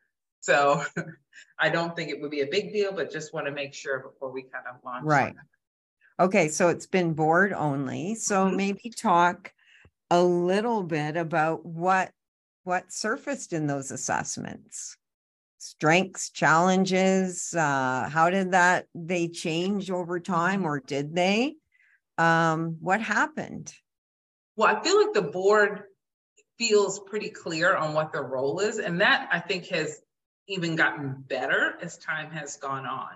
So 0.41 0.83
I 1.59 1.69
don't 1.69 1.95
think 1.95 2.11
it 2.11 2.21
would 2.21 2.31
be 2.31 2.41
a 2.41 2.47
big 2.47 2.73
deal, 2.73 2.93
but 2.93 3.13
just 3.13 3.35
want 3.35 3.47
to 3.47 3.53
make 3.53 3.75
sure 3.75 3.99
before 4.01 4.33
we 4.33 4.43
kind 4.43 4.65
of 4.67 4.77
launch. 4.83 5.05
Right. 5.05 5.35
Okay, 6.19 6.49
so 6.49 6.69
it's 6.69 6.87
been 6.87 7.13
board 7.13 7.53
only. 7.53 8.15
So 8.15 8.47
mm-hmm. 8.47 8.57
maybe 8.57 8.91
talk 8.91 9.53
a 10.11 10.23
little 10.23 10.83
bit 10.83 11.17
about 11.17 11.65
what 11.65 12.13
what 12.65 12.93
surfaced 12.93 13.53
in 13.53 13.67
those 13.67 13.91
assessments 13.91 14.97
strengths 15.61 16.31
challenges 16.31 17.53
uh 17.55 18.09
how 18.11 18.31
did 18.31 18.53
that 18.53 18.87
they 18.95 19.29
change 19.29 19.91
over 19.91 20.19
time 20.19 20.65
or 20.65 20.81
did 20.81 21.15
they? 21.15 21.55
Um 22.17 22.79
what 22.81 23.01
happened? 23.03 23.73
Well 24.57 24.75
i 24.75 24.83
feel 24.83 24.99
like 25.01 25.13
the 25.13 25.23
board 25.23 25.83
feels 26.59 27.01
pretty 27.01 27.29
clear 27.31 27.77
on 27.77 27.93
what 27.93 28.13
their 28.13 28.23
role 28.25 28.61
is 28.61 28.79
and 28.79 29.01
that 29.01 29.29
i 29.33 29.39
think 29.39 29.67
has 29.67 30.01
even 30.49 30.77
gotten 30.77 31.15
better 31.29 31.77
as 31.81 31.97
time 31.99 32.31
has 32.31 32.57
gone 32.57 32.87
on. 32.87 33.13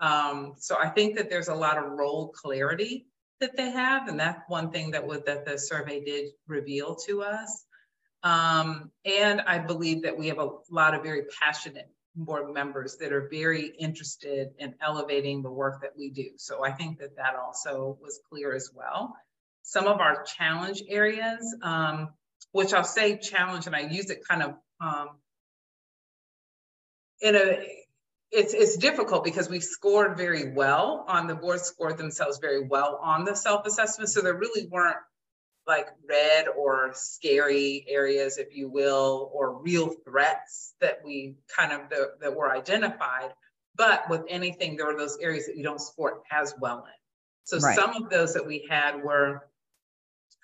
Um 0.00 0.54
so 0.58 0.76
i 0.78 0.88
think 0.88 1.16
that 1.16 1.28
there's 1.28 1.48
a 1.48 1.54
lot 1.54 1.78
of 1.78 1.92
role 1.92 2.28
clarity 2.28 3.06
that 3.40 3.56
they 3.56 3.70
have 3.70 4.08
and 4.08 4.18
that's 4.18 4.42
one 4.48 4.70
thing 4.70 4.92
that 4.92 5.06
would 5.06 5.26
that 5.26 5.44
the 5.44 5.58
survey 5.58 6.02
did 6.02 6.30
reveal 6.46 6.94
to 7.06 7.22
us 7.22 7.66
um, 8.22 8.90
and 9.04 9.40
I 9.40 9.58
believe 9.58 10.02
that 10.02 10.18
we 10.18 10.28
have 10.28 10.38
a 10.38 10.50
lot 10.70 10.94
of 10.94 11.02
very 11.02 11.24
passionate 11.40 11.90
board 12.14 12.52
members 12.52 12.96
that 12.96 13.12
are 13.12 13.28
very 13.30 13.66
interested 13.66 14.50
in 14.58 14.74
elevating 14.80 15.42
the 15.42 15.50
work 15.50 15.80
that 15.82 15.92
we 15.96 16.10
do. 16.10 16.30
So 16.36 16.64
I 16.64 16.72
think 16.72 16.98
that 16.98 17.16
that 17.16 17.34
also 17.34 17.98
was 18.00 18.20
clear 18.28 18.54
as 18.54 18.70
well. 18.74 19.16
Some 19.62 19.86
of 19.86 20.00
our 20.00 20.22
challenge 20.24 20.82
areas, 20.88 21.56
um, 21.62 22.10
which 22.52 22.74
I'll 22.74 22.84
say 22.84 23.16
challenge, 23.16 23.66
and 23.66 23.74
I 23.74 23.80
use 23.80 24.10
it 24.10 24.26
kind 24.28 24.42
of 24.42 24.54
um, 24.80 25.08
in 27.22 27.36
a, 27.36 27.66
it's, 28.30 28.54
it's 28.54 28.76
difficult 28.76 29.24
because 29.24 29.48
we 29.48 29.60
scored 29.60 30.16
very 30.16 30.52
well 30.52 31.04
on 31.08 31.26
the 31.26 31.34
board 31.34 31.60
scored 31.60 31.98
themselves 31.98 32.38
very 32.38 32.66
well 32.66 32.98
on 33.02 33.24
the 33.24 33.34
self-assessment. 33.34 34.10
So 34.10 34.20
there 34.20 34.34
really 34.34 34.66
weren't 34.66 34.96
like 35.66 35.88
red 36.08 36.46
or 36.48 36.90
scary 36.94 37.84
areas, 37.88 38.38
if 38.38 38.54
you 38.54 38.68
will, 38.68 39.30
or 39.32 39.62
real 39.62 39.94
threats 40.04 40.74
that 40.80 41.00
we 41.04 41.36
kind 41.54 41.72
of 41.72 41.88
the, 41.88 42.12
that 42.20 42.34
were 42.34 42.50
identified. 42.50 43.32
But 43.74 44.08
with 44.10 44.22
anything, 44.28 44.76
there 44.76 44.86
were 44.86 44.96
those 44.96 45.18
areas 45.18 45.46
that 45.46 45.56
you 45.56 45.62
don't 45.62 45.80
score 45.80 46.22
as 46.30 46.54
well 46.60 46.78
in. 46.78 46.92
So 47.44 47.58
right. 47.58 47.76
some 47.76 47.94
of 47.94 48.10
those 48.10 48.34
that 48.34 48.46
we 48.46 48.66
had 48.68 49.02
were 49.02 49.48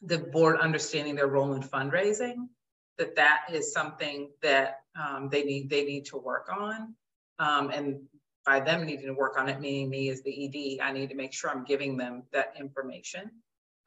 the 0.03 0.19
board 0.19 0.59
understanding 0.61 1.15
their 1.17 1.27
role 1.27 1.55
in 1.55 1.63
fundraising, 1.63 2.49
that 2.99 3.17
that 3.17 3.43
is 3.53 3.73
something 3.73 4.31
that 4.43 4.81
um, 4.99 5.29
they 5.31 5.45
need 5.45 5.71
they 5.71 5.85
need 5.85 6.07
to 6.07 6.17
work 6.17 6.49
on, 6.51 6.95
um, 7.39 7.71
and 7.71 8.01
by 8.45 8.61
them 8.61 8.87
needing 8.87 9.07
to 9.07 9.13
work 9.13 9.39
on 9.39 9.49
it, 9.49 9.61
meaning 9.61 9.91
me 9.91 10.09
as 10.09 10.23
the 10.23 10.79
ED, 10.81 10.83
I 10.83 10.93
need 10.93 11.11
to 11.11 11.15
make 11.15 11.33
sure 11.33 11.51
I'm 11.51 11.65
giving 11.65 11.97
them 11.97 12.23
that 12.33 12.55
information. 12.59 13.31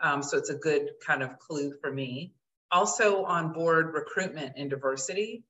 Um, 0.01 0.23
so 0.23 0.37
it's 0.37 0.49
a 0.49 0.55
good 0.55 0.89
kind 1.05 1.23
of 1.23 1.37
clue 1.39 1.73
for 1.79 1.91
me. 1.91 2.33
Also 2.71 3.23
on 3.25 3.53
board 3.53 3.93
recruitment 3.93 4.53
and 4.57 4.69
diversity, 4.69 5.43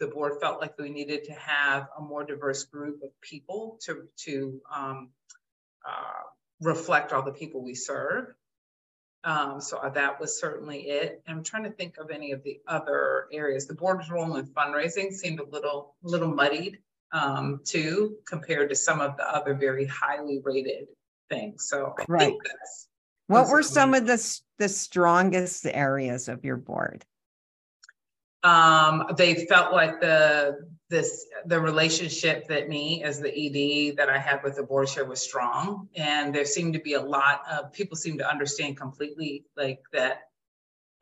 the 0.00 0.06
board 0.06 0.40
felt 0.40 0.60
like 0.60 0.78
we 0.78 0.90
needed 0.90 1.24
to 1.24 1.32
have 1.32 1.88
a 1.98 2.00
more 2.00 2.24
diverse 2.24 2.64
group 2.64 3.02
of 3.02 3.10
people 3.20 3.78
to, 3.82 4.04
to 4.16 4.60
um, 4.74 5.10
uh, 5.86 6.22
reflect 6.60 7.12
all 7.12 7.22
the 7.22 7.32
people 7.32 7.62
we 7.62 7.74
serve. 7.74 8.26
Um, 9.24 9.60
so 9.60 9.80
that 9.92 10.20
was 10.20 10.40
certainly 10.40 10.88
it. 10.88 11.22
I'm 11.26 11.42
trying 11.42 11.64
to 11.64 11.70
think 11.70 11.98
of 11.98 12.10
any 12.10 12.32
of 12.32 12.42
the 12.44 12.60
other 12.66 13.26
areas. 13.32 13.66
The 13.66 13.74
board's 13.74 14.10
role 14.10 14.36
in 14.36 14.46
fundraising 14.46 15.12
seemed 15.12 15.40
a 15.40 15.44
little, 15.44 15.96
little 16.02 16.32
muddied 16.32 16.78
um, 17.10 17.60
too, 17.64 18.16
compared 18.26 18.70
to 18.70 18.76
some 18.76 19.00
of 19.00 19.16
the 19.16 19.24
other 19.24 19.54
very 19.54 19.86
highly 19.86 20.40
rated 20.42 20.86
things. 21.28 21.68
So 21.68 21.94
I 21.98 22.04
right. 22.08 22.20
think 22.20 22.42
that's 22.44 22.87
what 23.28 23.48
were 23.48 23.62
some 23.62 23.94
of 23.94 24.06
the, 24.06 24.40
the 24.58 24.68
strongest 24.68 25.66
areas 25.66 26.28
of 26.28 26.44
your 26.44 26.56
board? 26.56 27.04
Um, 28.42 29.04
they 29.16 29.46
felt 29.46 29.72
like 29.72 30.00
the 30.00 30.68
this 30.90 31.26
the 31.44 31.60
relationship 31.60 32.48
that 32.48 32.68
me 32.68 33.02
as 33.02 33.20
the 33.20 33.28
ED 33.28 33.96
that 33.96 34.08
I 34.08 34.16
had 34.16 34.42
with 34.42 34.56
the 34.56 34.62
board 34.62 34.88
chair 34.88 35.04
was 35.04 35.20
strong, 35.20 35.88
and 35.96 36.34
there 36.34 36.44
seemed 36.44 36.74
to 36.74 36.80
be 36.80 36.94
a 36.94 37.00
lot 37.00 37.42
of 37.50 37.72
people 37.72 37.96
seemed 37.96 38.20
to 38.20 38.28
understand 38.28 38.76
completely 38.76 39.44
like 39.56 39.80
that 39.92 40.28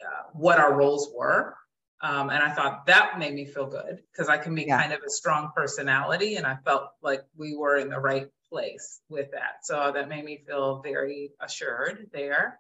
uh, 0.03 0.31
what 0.33 0.59
our 0.59 0.75
roles 0.75 1.11
were. 1.15 1.57
Um, 2.01 2.31
and 2.31 2.43
I 2.43 2.53
thought 2.53 2.87
that 2.87 3.19
made 3.19 3.35
me 3.35 3.45
feel 3.45 3.67
good 3.67 4.03
because 4.13 4.29
I 4.29 4.39
can 4.39 4.55
be 4.55 4.65
yeah. 4.65 4.81
kind 4.81 4.93
of 4.93 5.01
a 5.07 5.11
strong 5.11 5.51
personality. 5.55 6.37
And 6.37 6.47
I 6.47 6.57
felt 6.65 6.91
like 7.03 7.25
we 7.37 7.57
were 7.57 7.77
in 7.77 7.89
the 7.89 7.99
right 7.99 8.29
place 8.51 9.01
with 9.09 9.31
that. 9.33 9.65
So 9.65 9.93
that 9.95 10.09
made 10.09 10.25
me 10.25 10.43
feel 10.47 10.81
very 10.83 11.33
assured 11.41 12.11
there. 12.13 12.59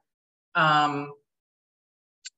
Um, 0.54 1.12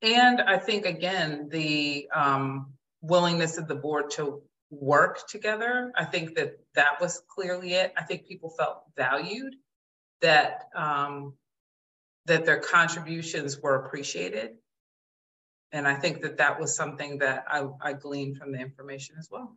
and 0.03 0.41
I 0.41 0.59
think, 0.59 0.87
again, 0.87 1.49
the 1.51 2.09
um, 2.15 2.73
willingness 3.01 3.59
of 3.59 3.69
the 3.69 3.75
board 3.75 4.11
to 4.13 4.43
work 4.71 5.27
together, 5.29 5.93
I 5.97 6.05
think 6.05 6.37
that 6.37 6.59
that 6.75 7.01
was 7.01 7.23
clearly 7.29 7.73
it. 7.73 7.93
I 7.97 8.03
think 8.05 8.27
people 8.27 8.51
felt 8.51 8.83
valued, 8.97 9.55
that 10.21 10.69
um, 10.77 11.35
that 12.27 12.45
their 12.45 12.61
contributions 12.61 13.59
were 13.59 13.77
appreciated. 13.77 14.51
And 15.73 15.87
I 15.87 15.95
think 15.95 16.23
that 16.23 16.39
that 16.39 16.61
was 16.61 16.77
something 16.77 17.19
that 17.19 17.45
I, 17.49 17.67
I 17.81 17.93
gleaned 17.95 18.37
from 18.37 18.53
the 18.53 18.59
information 18.59 19.17
as 19.19 19.29
well. 19.31 19.57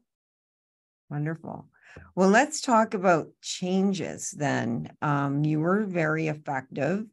Wonderful. 1.11 1.67
Well, 2.15 2.29
let's 2.29 2.61
talk 2.61 2.93
about 2.93 3.27
changes 3.41 4.31
then. 4.31 4.93
Um, 5.01 5.43
you 5.43 5.59
were 5.59 5.83
very 5.83 6.29
effective. 6.29 7.05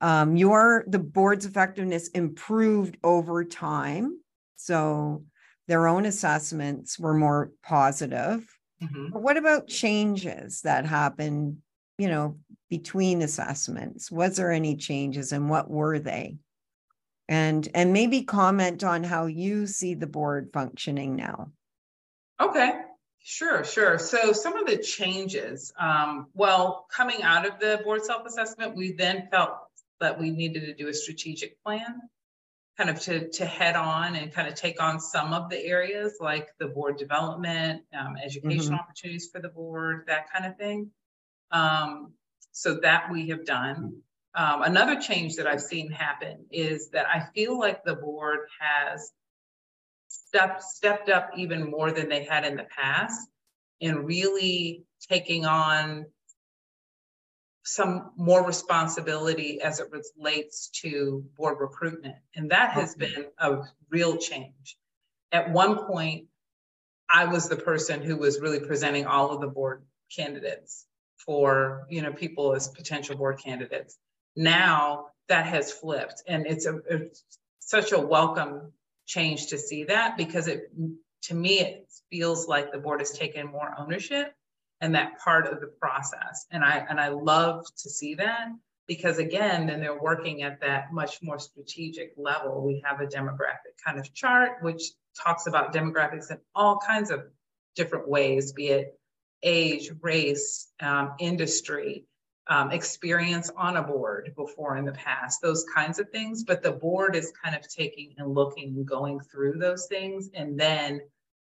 Um, 0.00 0.34
your 0.34 0.84
the 0.86 0.98
board's 0.98 1.44
effectiveness 1.44 2.08
improved 2.08 2.96
over 3.04 3.44
time. 3.44 4.18
So 4.56 5.24
their 5.66 5.86
own 5.86 6.06
assessments 6.06 6.98
were 6.98 7.12
more 7.12 7.52
positive. 7.62 8.48
Mm-hmm. 8.82 9.10
But 9.10 9.22
what 9.22 9.36
about 9.36 9.68
changes 9.68 10.62
that 10.62 10.86
happened, 10.86 11.58
you 11.98 12.08
know, 12.08 12.38
between 12.70 13.20
assessments? 13.20 14.10
Was 14.10 14.36
there 14.36 14.52
any 14.52 14.76
changes 14.76 15.32
and 15.32 15.50
what 15.50 15.68
were 15.68 15.98
they? 15.98 16.38
And 17.28 17.68
and 17.74 17.92
maybe 17.92 18.22
comment 18.22 18.84
on 18.84 19.04
how 19.04 19.26
you 19.26 19.66
see 19.66 19.92
the 19.92 20.06
board 20.06 20.48
functioning 20.54 21.14
now. 21.14 21.50
Okay. 22.40 22.72
Sure, 23.30 23.62
sure. 23.62 23.98
So 23.98 24.32
some 24.32 24.56
of 24.56 24.66
the 24.66 24.78
changes, 24.78 25.70
um, 25.78 26.28
well, 26.32 26.86
coming 26.90 27.22
out 27.22 27.44
of 27.46 27.60
the 27.60 27.78
board 27.84 28.02
self-assessment, 28.02 28.74
we 28.74 28.92
then 28.92 29.28
felt 29.30 29.50
that 30.00 30.18
we 30.18 30.30
needed 30.30 30.60
to 30.64 30.72
do 30.72 30.88
a 30.88 30.94
strategic 30.94 31.62
plan 31.62 32.00
kind 32.78 32.88
of 32.88 32.98
to, 33.00 33.28
to 33.28 33.44
head 33.44 33.76
on 33.76 34.16
and 34.16 34.32
kind 34.32 34.48
of 34.48 34.54
take 34.54 34.82
on 34.82 34.98
some 34.98 35.34
of 35.34 35.50
the 35.50 35.62
areas 35.62 36.14
like 36.20 36.48
the 36.58 36.68
board 36.68 36.96
development, 36.96 37.82
um, 37.92 38.16
educational 38.16 38.62
mm-hmm. 38.62 38.74
opportunities 38.76 39.28
for 39.30 39.42
the 39.42 39.50
board, 39.50 40.04
that 40.06 40.32
kind 40.32 40.46
of 40.46 40.56
thing. 40.56 40.90
Um, 41.50 42.14
so 42.52 42.80
that 42.80 43.12
we 43.12 43.28
have 43.28 43.44
done. 43.44 44.00
Um, 44.34 44.62
another 44.62 44.98
change 45.02 45.36
that 45.36 45.46
I've 45.46 45.60
seen 45.60 45.90
happen 45.90 46.46
is 46.50 46.88
that 46.92 47.06
I 47.06 47.26
feel 47.34 47.58
like 47.58 47.84
the 47.84 47.96
board 47.96 48.38
has 48.58 49.12
stepped 50.28 50.62
stepped 50.62 51.08
up 51.08 51.30
even 51.36 51.70
more 51.70 51.90
than 51.90 52.08
they 52.08 52.24
had 52.24 52.44
in 52.44 52.56
the 52.56 52.64
past 52.64 53.28
in 53.80 54.04
really 54.04 54.84
taking 55.08 55.46
on 55.46 56.04
some 57.64 58.10
more 58.16 58.44
responsibility 58.44 59.60
as 59.60 59.80
it 59.80 59.88
relates 59.90 60.68
to 60.68 61.24
board 61.36 61.58
recruitment. 61.60 62.16
And 62.34 62.50
that 62.50 62.70
has 62.72 62.94
been 62.94 63.26
a 63.38 63.58
real 63.90 64.16
change. 64.16 64.76
At 65.32 65.50
one 65.50 65.86
point, 65.86 66.26
I 67.10 67.26
was 67.26 67.48
the 67.48 67.56
person 67.56 68.02
who 68.02 68.16
was 68.16 68.40
really 68.40 68.60
presenting 68.60 69.06
all 69.06 69.30
of 69.30 69.40
the 69.40 69.48
board 69.48 69.82
candidates 70.14 70.86
for, 71.16 71.86
you 71.90 72.02
know, 72.02 72.12
people 72.12 72.54
as 72.54 72.68
potential 72.68 73.16
board 73.16 73.38
candidates. 73.38 73.98
Now 74.36 75.06
that 75.28 75.46
has 75.46 75.70
flipped 75.72 76.22
and 76.26 76.46
it's 76.46 76.66
a 76.66 76.80
it's 76.88 77.22
such 77.58 77.92
a 77.92 77.98
welcome 77.98 78.72
change 79.08 79.48
to 79.48 79.58
see 79.58 79.84
that 79.84 80.16
because 80.16 80.46
it 80.46 80.70
to 81.22 81.34
me 81.34 81.58
it 81.60 81.90
feels 82.10 82.46
like 82.46 82.70
the 82.70 82.78
board 82.78 83.00
has 83.00 83.10
taken 83.10 83.48
more 83.48 83.74
ownership 83.76 84.32
and 84.80 84.94
that 84.94 85.18
part 85.18 85.48
of 85.48 85.60
the 85.60 85.66
process. 85.66 86.46
And 86.52 86.62
i 86.62 86.86
and 86.88 87.00
i 87.00 87.08
love 87.08 87.64
to 87.82 87.90
see 87.90 88.14
that 88.14 88.48
because 88.86 89.18
again 89.18 89.66
then 89.66 89.80
they're 89.80 90.00
working 90.00 90.42
at 90.42 90.60
that 90.60 90.92
much 90.92 91.20
more 91.22 91.38
strategic 91.38 92.12
level. 92.16 92.64
We 92.64 92.82
have 92.84 93.00
a 93.00 93.06
demographic 93.06 93.74
kind 93.84 93.98
of 93.98 94.12
chart 94.14 94.62
which 94.62 94.82
talks 95.24 95.46
about 95.46 95.74
demographics 95.74 96.30
in 96.30 96.38
all 96.54 96.78
kinds 96.78 97.10
of 97.10 97.24
different 97.74 98.08
ways 98.08 98.52
be 98.52 98.68
it 98.68 98.98
age 99.42 99.90
race 100.02 100.68
um, 100.80 101.14
industry 101.18 102.04
um, 102.48 102.70
experience 102.70 103.50
on 103.56 103.76
a 103.76 103.82
board 103.82 104.32
before 104.36 104.76
in 104.76 104.84
the 104.84 104.92
past, 104.92 105.42
those 105.42 105.64
kinds 105.74 105.98
of 105.98 106.08
things. 106.10 106.44
But 106.44 106.62
the 106.62 106.72
board 106.72 107.14
is 107.14 107.32
kind 107.42 107.54
of 107.54 107.68
taking 107.68 108.14
and 108.18 108.34
looking 108.34 108.68
and 108.76 108.86
going 108.86 109.20
through 109.20 109.58
those 109.58 109.86
things 109.86 110.30
and 110.34 110.58
then 110.58 111.00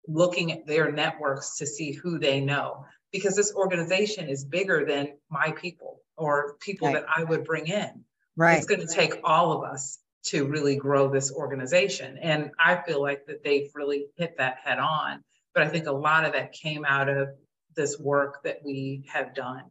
looking 0.07 0.53
at 0.53 0.67
their 0.67 0.93
networks 0.93 1.59
to 1.59 1.67
see 1.67 1.93
who 1.93 2.19
they 2.19 2.41
know. 2.41 2.85
Because 3.13 3.37
this 3.37 3.55
organization 3.55 4.29
is 4.29 4.45
bigger 4.45 4.85
than 4.85 5.15
my 5.31 5.53
people 5.53 6.01
or 6.17 6.57
people 6.61 6.89
right. 6.89 6.95
that 6.95 7.07
I 7.15 7.25
would 7.25 7.45
bring 7.45 7.67
in. 7.67 8.05
Right. 8.37 8.57
It's 8.57 8.67
going 8.67 8.81
to 8.81 8.93
take 8.93 9.15
all 9.23 9.53
of 9.53 9.65
us 9.65 9.99
to 10.25 10.47
really 10.47 10.77
grow 10.77 11.09
this 11.09 11.31
organization. 11.33 12.19
And 12.19 12.51
I 12.59 12.77
feel 12.77 13.01
like 13.01 13.27
that 13.27 13.45
they've 13.45 13.71
really 13.75 14.07
hit 14.17 14.39
that 14.39 14.59
head 14.65 14.79
on. 14.79 15.23
But 15.55 15.65
I 15.65 15.69
think 15.69 15.87
a 15.87 15.93
lot 15.93 16.25
of 16.25 16.33
that 16.33 16.53
came 16.53 16.85
out 16.85 17.09
of 17.09 17.29
this 17.77 17.99
work 17.99 18.43
that 18.45 18.61
we 18.65 19.05
have 19.13 19.35
done. 19.35 19.65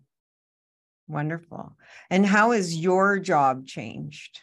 Wonderful. 1.13 1.77
And 2.09 2.25
how 2.25 2.51
has 2.51 2.75
your 2.75 3.19
job 3.19 3.67
changed? 3.67 4.41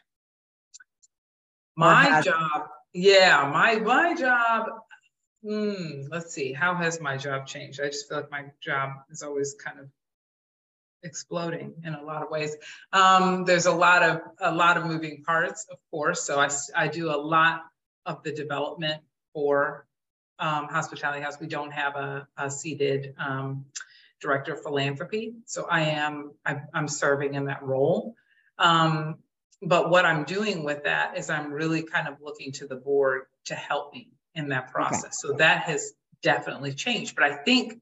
My 1.76 2.22
job, 2.22 2.68
yeah, 2.92 3.50
my 3.52 3.76
my 3.80 4.14
job. 4.14 4.66
Hmm, 5.44 6.02
let's 6.10 6.32
see. 6.32 6.52
How 6.52 6.74
has 6.76 7.00
my 7.00 7.16
job 7.16 7.46
changed? 7.46 7.80
I 7.80 7.86
just 7.86 8.08
feel 8.08 8.18
like 8.18 8.30
my 8.30 8.44
job 8.62 8.90
is 9.10 9.22
always 9.22 9.54
kind 9.54 9.80
of 9.80 9.86
exploding 11.02 11.74
in 11.84 11.94
a 11.94 12.02
lot 12.02 12.22
of 12.22 12.30
ways. 12.30 12.54
Um, 12.92 13.44
there's 13.44 13.66
a 13.66 13.72
lot 13.72 14.02
of 14.04 14.20
a 14.40 14.54
lot 14.54 14.76
of 14.76 14.86
moving 14.86 15.24
parts, 15.24 15.66
of 15.72 15.78
course. 15.90 16.22
So 16.22 16.38
I 16.38 16.48
I 16.76 16.86
do 16.86 17.10
a 17.10 17.16
lot 17.16 17.62
of 18.06 18.22
the 18.22 18.32
development 18.32 19.02
for 19.32 19.86
um, 20.38 20.68
Hospitality 20.68 21.20
House. 21.20 21.40
We 21.40 21.48
don't 21.48 21.72
have 21.72 21.96
a, 21.96 22.28
a 22.36 22.48
seated 22.48 23.14
um, 23.18 23.64
director 24.20 24.54
of 24.54 24.62
philanthropy. 24.62 25.34
So 25.46 25.66
I 25.70 25.82
am, 25.82 26.32
I'm 26.44 26.88
serving 26.88 27.34
in 27.34 27.46
that 27.46 27.62
role. 27.62 28.14
Um, 28.58 29.16
but 29.62 29.90
what 29.90 30.04
I'm 30.04 30.24
doing 30.24 30.64
with 30.64 30.84
that 30.84 31.18
is 31.18 31.30
I'm 31.30 31.52
really 31.52 31.82
kind 31.82 32.08
of 32.08 32.14
looking 32.22 32.52
to 32.52 32.66
the 32.66 32.76
board 32.76 33.22
to 33.46 33.54
help 33.54 33.92
me 33.92 34.10
in 34.34 34.48
that 34.50 34.70
process. 34.70 35.24
Okay. 35.24 35.32
So 35.32 35.32
that 35.38 35.62
has 35.64 35.92
definitely 36.22 36.74
changed. 36.74 37.14
But 37.14 37.24
I 37.24 37.36
think 37.36 37.80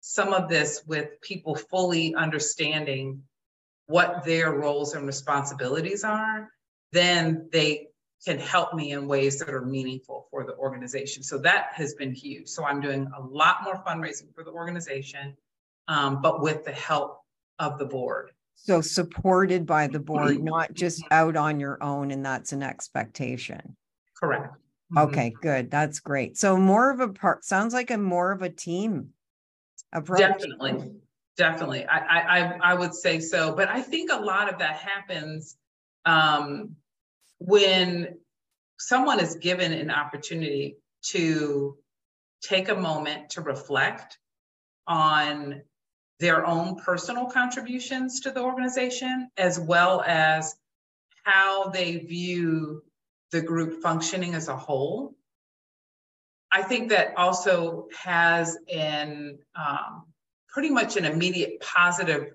some 0.00 0.32
of 0.32 0.48
this 0.48 0.82
with 0.86 1.20
people 1.20 1.54
fully 1.54 2.14
understanding 2.14 3.22
what 3.86 4.24
their 4.24 4.52
roles 4.52 4.94
and 4.94 5.06
responsibilities 5.06 6.04
are, 6.04 6.50
then 6.92 7.48
they 7.52 7.88
can 8.26 8.38
help 8.38 8.74
me 8.74 8.92
in 8.92 9.06
ways 9.06 9.38
that 9.38 9.50
are 9.50 9.64
meaningful 9.64 10.26
for 10.30 10.44
the 10.44 10.54
organization. 10.56 11.22
So 11.22 11.38
that 11.38 11.68
has 11.74 11.94
been 11.94 12.14
huge. 12.14 12.48
So 12.48 12.64
I'm 12.64 12.80
doing 12.80 13.10
a 13.16 13.22
lot 13.22 13.62
more 13.64 13.82
fundraising 13.86 14.34
for 14.34 14.44
the 14.44 14.50
organization 14.50 15.36
um, 15.88 16.20
but 16.22 16.40
with 16.40 16.64
the 16.64 16.72
help 16.72 17.20
of 17.58 17.78
the 17.78 17.86
board. 17.86 18.30
So 18.56 18.80
supported 18.80 19.66
by 19.66 19.86
the 19.86 19.98
board, 19.98 20.36
mm-hmm. 20.36 20.44
not 20.44 20.74
just 20.74 21.02
out 21.10 21.36
on 21.36 21.58
your 21.58 21.82
own, 21.82 22.10
and 22.10 22.24
that's 22.24 22.52
an 22.52 22.62
expectation. 22.62 23.76
Correct. 24.20 24.52
Mm-hmm. 24.92 24.98
Okay, 24.98 25.34
good. 25.40 25.70
That's 25.70 26.00
great. 26.00 26.36
So 26.36 26.56
more 26.56 26.90
of 26.90 27.00
a 27.00 27.08
part 27.08 27.44
sounds 27.44 27.72
like 27.72 27.90
a 27.90 27.98
more 27.98 28.32
of 28.32 28.42
a 28.42 28.50
team 28.50 29.10
approach. 29.92 30.18
Definitely, 30.18 30.92
definitely. 31.36 31.86
I 31.86 31.98
I 31.98 32.58
I 32.62 32.74
would 32.74 32.94
say 32.94 33.20
so, 33.20 33.54
but 33.54 33.68
I 33.68 33.80
think 33.80 34.10
a 34.12 34.20
lot 34.20 34.52
of 34.52 34.58
that 34.58 34.76
happens 34.76 35.56
um, 36.04 36.76
when 37.38 38.18
someone 38.78 39.20
is 39.20 39.36
given 39.36 39.72
an 39.72 39.90
opportunity 39.90 40.76
to 41.02 41.76
take 42.42 42.68
a 42.68 42.74
moment 42.74 43.30
to 43.30 43.40
reflect 43.40 44.18
on 44.86 45.62
their 46.20 46.44
own 46.46 46.76
personal 46.76 47.26
contributions 47.26 48.20
to 48.20 48.30
the 48.30 48.40
organization, 48.42 49.30
as 49.36 49.58
well 49.58 50.02
as 50.06 50.56
how 51.24 51.68
they 51.68 51.98
view 51.98 52.82
the 53.30 53.40
group 53.40 53.82
functioning 53.82 54.34
as 54.34 54.48
a 54.48 54.56
whole. 54.56 55.14
I 56.50 56.62
think 56.62 56.88
that 56.90 57.16
also 57.16 57.88
has 57.96 58.56
an 58.72 59.38
um, 59.54 60.06
pretty 60.48 60.70
much 60.70 60.96
an 60.96 61.04
immediate 61.04 61.60
positive 61.60 62.32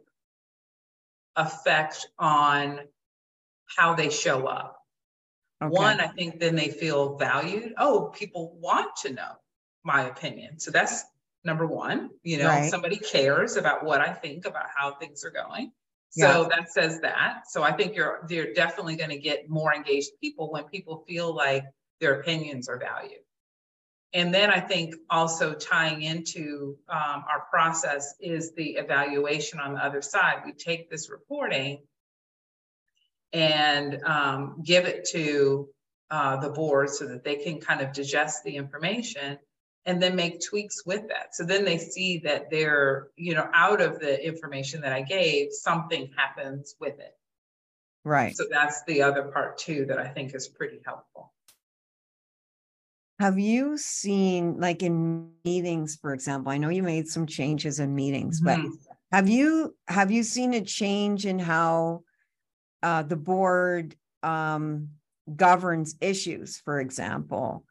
effect 1.36 2.08
on 2.20 2.80
how 3.66 3.96
they 3.96 4.10
show 4.10 4.46
up. 4.46 4.80
Okay. 5.62 5.72
One, 5.72 6.00
I 6.00 6.08
think 6.08 6.40
then 6.40 6.56
they 6.56 6.70
feel 6.70 7.18
valued. 7.18 7.74
Oh, 7.78 8.12
people 8.14 8.56
want 8.60 8.96
to 8.98 9.14
know 9.14 9.32
my 9.84 10.04
opinion. 10.04 10.60
So 10.60 10.72
that's 10.72 11.04
number 11.44 11.66
one 11.68 12.10
you 12.24 12.38
know 12.38 12.48
right. 12.48 12.70
somebody 12.70 12.98
cares 12.98 13.58
about 13.58 13.84
what 13.84 14.02
i 14.02 14.14
think 14.14 14.46
about 14.46 14.66
how 14.76 14.92
things 14.94 15.24
are 15.26 15.32
going 15.32 15.72
so 16.10 16.48
that 16.50 16.72
says 16.72 17.02
that 17.02 17.44
so 17.48 17.64
i 17.64 17.72
think 17.72 17.96
you're 17.96 18.26
you're 18.30 18.54
definitely 18.54 18.96
going 18.96 19.10
to 19.10 19.18
get 19.18 19.50
more 19.50 19.74
engaged 19.74 20.12
people 20.22 20.52
when 20.52 20.64
people 20.66 21.04
feel 21.08 21.36
like 21.36 21.66
their 22.04 22.20
opinions 22.20 22.68
are 22.68 22.78
valued. 22.78 23.22
And 24.14 24.34
then 24.34 24.52
I 24.52 24.60
think 24.60 24.94
also 25.10 25.54
tying 25.54 26.04
into 26.04 26.78
um, 26.88 27.24
our 27.28 27.46
process 27.50 28.14
is 28.20 28.54
the 28.54 28.72
evaluation 28.72 29.60
on 29.60 29.74
the 29.74 29.84
other 29.84 30.02
side. 30.02 30.44
We 30.46 30.52
take 30.52 30.92
this 30.92 31.10
reporting 31.10 31.80
and 33.32 34.04
um, 34.04 34.62
give 34.64 34.86
it 34.86 35.08
to 35.14 35.70
uh, 36.12 36.38
the 36.38 36.50
board 36.50 36.90
so 36.92 37.08
that 37.08 37.24
they 37.24 37.38
can 37.38 37.60
kind 37.60 37.82
of 37.82 37.94
digest 37.94 38.44
the 38.44 38.58
information 38.58 39.40
and 39.86 40.02
then 40.02 40.16
make 40.16 40.42
tweaks 40.42 40.86
with 40.86 41.08
that. 41.10 41.36
So 41.36 41.44
then 41.44 41.66
they 41.66 41.78
see 41.78 42.20
that 42.20 42.50
they're, 42.50 43.10
you 43.16 43.34
know, 43.34 43.50
out 43.54 43.82
of 43.82 44.00
the 44.00 44.26
information 44.26 44.82
that 44.82 44.94
I 44.94 45.02
gave, 45.02 45.52
something 45.52 46.10
happens 46.16 46.76
with 46.80 47.00
it. 47.00 47.18
Right. 48.06 48.36
So 48.36 48.46
that's 48.50 48.84
the 48.86 49.02
other 49.02 49.24
part 49.24 49.58
too 49.58 49.86
that 49.88 50.00
I 50.00 50.08
think 50.08 50.34
is 50.34 50.48
pretty 50.48 50.82
helpful. 50.86 51.34
Have 53.20 53.38
you 53.40 53.78
seen, 53.78 54.60
like 54.60 54.84
in 54.84 55.32
meetings, 55.46 55.96
for 55.96 56.14
example, 56.14 56.52
I 56.52 56.58
know 56.58 56.70
you 56.70 56.84
made 56.84 57.08
some 57.08 57.28
changes 57.28 57.80
in 57.80 57.96
meetings, 57.96 58.42
but 58.42 58.58
Mhm. 58.58 58.78
have 59.12 59.30
you, 59.30 59.78
have 59.88 60.12
you 60.12 60.24
seen 60.24 60.54
a 60.54 60.62
change 60.62 61.26
in 61.26 61.40
how 61.40 62.04
uh, 62.82 63.04
the 63.04 63.16
board 63.16 63.96
um, 64.24 64.90
governs 65.34 65.96
issues, 66.02 66.58
for 66.58 66.80
example? 66.82 67.66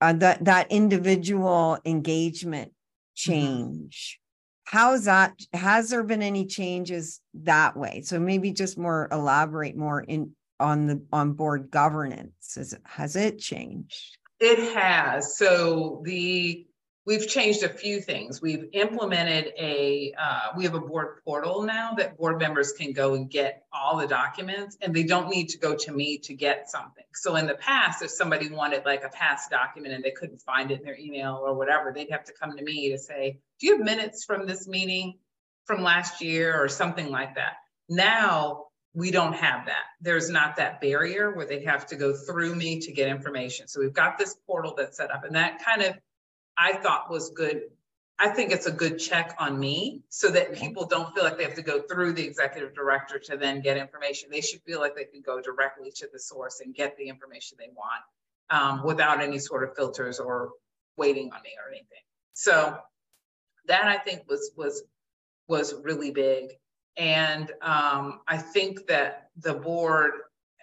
Uh, 0.00 0.12
that, 0.12 0.44
that 0.44 0.70
individual 0.70 1.78
engagement 1.84 2.72
change? 3.14 4.20
How's 4.64 5.04
that, 5.04 5.32
has 5.52 5.88
there 5.88 6.02
been 6.02 6.20
any 6.22 6.46
changes 6.46 7.20
that 7.34 7.76
way? 7.76 8.02
So 8.04 8.18
maybe 8.18 8.52
just 8.52 8.76
more 8.76 9.08
elaborate 9.12 9.76
more 9.76 10.02
in, 10.02 10.32
on 10.60 10.86
the, 10.86 11.02
on 11.12 11.32
board 11.32 11.70
governance. 11.70 12.56
Is, 12.56 12.76
has 12.84 13.16
it 13.16 13.38
changed? 13.38 14.18
It 14.40 14.74
has. 14.74 15.38
So 15.38 16.02
the, 16.04 16.66
we've 17.06 17.28
changed 17.28 17.62
a 17.62 17.68
few 17.68 18.00
things. 18.00 18.40
We've 18.40 18.68
implemented 18.72 19.52
a, 19.58 20.14
uh, 20.18 20.48
we 20.56 20.64
have 20.64 20.74
a 20.74 20.80
board 20.80 21.22
portal 21.24 21.62
now 21.62 21.92
that 21.98 22.16
board 22.16 22.38
members 22.38 22.72
can 22.72 22.92
go 22.92 23.14
and 23.14 23.28
get 23.28 23.64
all 23.72 23.98
the 23.98 24.06
documents 24.06 24.78
and 24.80 24.94
they 24.94 25.02
don't 25.02 25.28
need 25.28 25.50
to 25.50 25.58
go 25.58 25.74
to 25.76 25.92
me 25.92 26.18
to 26.18 26.34
get 26.34 26.70
something. 26.70 27.04
So 27.12 27.36
in 27.36 27.46
the 27.46 27.54
past, 27.54 28.02
if 28.02 28.10
somebody 28.10 28.48
wanted 28.48 28.84
like 28.84 29.04
a 29.04 29.10
past 29.10 29.50
document 29.50 29.94
and 29.94 30.02
they 30.02 30.12
couldn't 30.12 30.40
find 30.40 30.70
it 30.70 30.80
in 30.80 30.84
their 30.84 30.98
email 30.98 31.40
or 31.44 31.54
whatever, 31.54 31.92
they'd 31.92 32.10
have 32.10 32.24
to 32.24 32.32
come 32.32 32.56
to 32.56 32.64
me 32.64 32.90
to 32.90 32.98
say, 32.98 33.38
do 33.60 33.66
you 33.66 33.76
have 33.76 33.84
minutes 33.84 34.24
from 34.24 34.46
this 34.46 34.66
meeting 34.66 35.18
from 35.66 35.82
last 35.82 36.22
year 36.22 36.58
or 36.58 36.68
something 36.68 37.10
like 37.10 37.34
that? 37.34 37.54
Now, 37.88 38.66
we 38.94 39.10
don't 39.10 39.34
have 39.34 39.66
that. 39.66 39.82
There's 40.00 40.30
not 40.30 40.56
that 40.56 40.80
barrier 40.80 41.34
where 41.34 41.46
they 41.46 41.64
have 41.64 41.86
to 41.88 41.96
go 41.96 42.14
through 42.14 42.54
me 42.54 42.78
to 42.80 42.92
get 42.92 43.08
information. 43.08 43.66
So 43.66 43.80
we've 43.80 43.92
got 43.92 44.18
this 44.18 44.36
portal 44.46 44.74
that's 44.76 44.96
set 44.96 45.10
up 45.10 45.24
and 45.24 45.34
that 45.34 45.62
kind 45.64 45.82
of, 45.82 45.96
I 46.56 46.74
thought 46.74 47.10
was 47.10 47.30
good. 47.30 47.62
I 48.18 48.28
think 48.28 48.52
it's 48.52 48.66
a 48.66 48.72
good 48.72 48.98
check 48.98 49.34
on 49.38 49.58
me 49.58 50.02
so 50.08 50.30
that 50.30 50.54
people 50.54 50.86
don't 50.86 51.12
feel 51.14 51.24
like 51.24 51.36
they 51.36 51.44
have 51.44 51.56
to 51.56 51.62
go 51.62 51.82
through 51.82 52.12
the 52.12 52.24
executive 52.24 52.74
director 52.74 53.18
to 53.18 53.36
then 53.36 53.60
get 53.60 53.76
information. 53.76 54.30
They 54.30 54.40
should 54.40 54.62
feel 54.62 54.78
like 54.78 54.94
they 54.94 55.04
can 55.04 55.20
go 55.20 55.40
directly 55.40 55.90
to 55.96 56.08
the 56.12 56.18
source 56.18 56.60
and 56.64 56.74
get 56.74 56.96
the 56.96 57.08
information 57.08 57.58
they 57.58 57.70
want 57.74 58.02
um, 58.50 58.84
without 58.84 59.20
any 59.20 59.38
sort 59.38 59.64
of 59.64 59.74
filters 59.74 60.20
or 60.20 60.50
waiting 60.96 61.32
on 61.32 61.42
me 61.42 61.50
or 61.64 61.70
anything. 61.70 61.88
So 62.34 62.78
that 63.66 63.86
I 63.86 63.96
think 63.98 64.22
was 64.28 64.52
was 64.56 64.84
was 65.48 65.74
really 65.82 66.10
big. 66.10 66.52
And 66.96 67.50
um, 67.60 68.20
I 68.28 68.38
think 68.38 68.86
that 68.86 69.30
the 69.36 69.54
board 69.54 70.12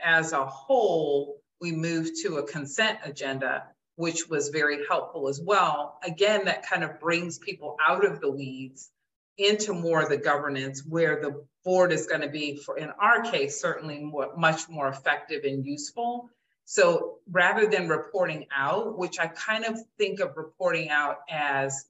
as 0.03 0.31
a 0.31 0.45
whole, 0.45 1.41
we 1.59 1.71
moved 1.71 2.21
to 2.23 2.37
a 2.37 2.47
consent 2.47 2.99
agenda, 3.03 3.65
which 4.01 4.27
was 4.27 4.49
very 4.49 4.79
helpful 4.89 5.27
as 5.27 5.39
well. 5.39 5.99
Again, 6.03 6.45
that 6.45 6.65
kind 6.65 6.83
of 6.83 6.99
brings 6.99 7.37
people 7.37 7.77
out 7.79 8.03
of 8.03 8.19
the 8.19 8.31
weeds 8.31 8.89
into 9.37 9.73
more 9.73 10.01
of 10.01 10.09
the 10.09 10.17
governance 10.17 10.83
where 10.83 11.21
the 11.21 11.45
board 11.63 11.91
is 11.91 12.07
going 12.07 12.21
to 12.21 12.27
be, 12.27 12.55
for 12.55 12.79
in 12.79 12.89
our 12.99 13.21
case, 13.21 13.61
certainly 13.61 13.99
more, 13.99 14.35
much 14.35 14.67
more 14.67 14.87
effective 14.87 15.43
and 15.43 15.63
useful. 15.63 16.31
So 16.65 17.19
rather 17.29 17.67
than 17.67 17.89
reporting 17.89 18.47
out, 18.51 18.97
which 18.97 19.19
I 19.19 19.27
kind 19.27 19.65
of 19.65 19.77
think 19.99 20.19
of 20.19 20.35
reporting 20.35 20.89
out 20.89 21.17
as 21.29 21.85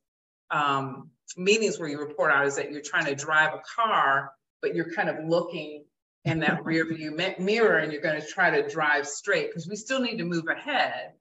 um, 0.49 1.11
meetings 1.37 1.79
where 1.79 1.87
you 1.87 1.97
report 1.97 2.33
out 2.33 2.45
is 2.45 2.57
that 2.57 2.73
you're 2.73 2.81
trying 2.81 3.05
to 3.05 3.15
drive 3.15 3.53
a 3.53 3.61
car, 3.73 4.33
but 4.61 4.75
you're 4.75 4.93
kind 4.93 5.07
of 5.07 5.23
looking 5.25 5.85
in 6.25 6.41
that 6.41 6.65
rear 6.65 6.85
view 6.93 7.17
mirror 7.39 7.77
and 7.77 7.93
you're 7.93 8.01
going 8.01 8.19
to 8.19 8.27
try 8.27 8.49
to 8.61 8.67
drive 8.67 9.07
straight 9.07 9.47
because 9.47 9.65
we 9.65 9.77
still 9.77 10.01
need 10.01 10.17
to 10.17 10.25
move 10.25 10.49
ahead. 10.49 11.13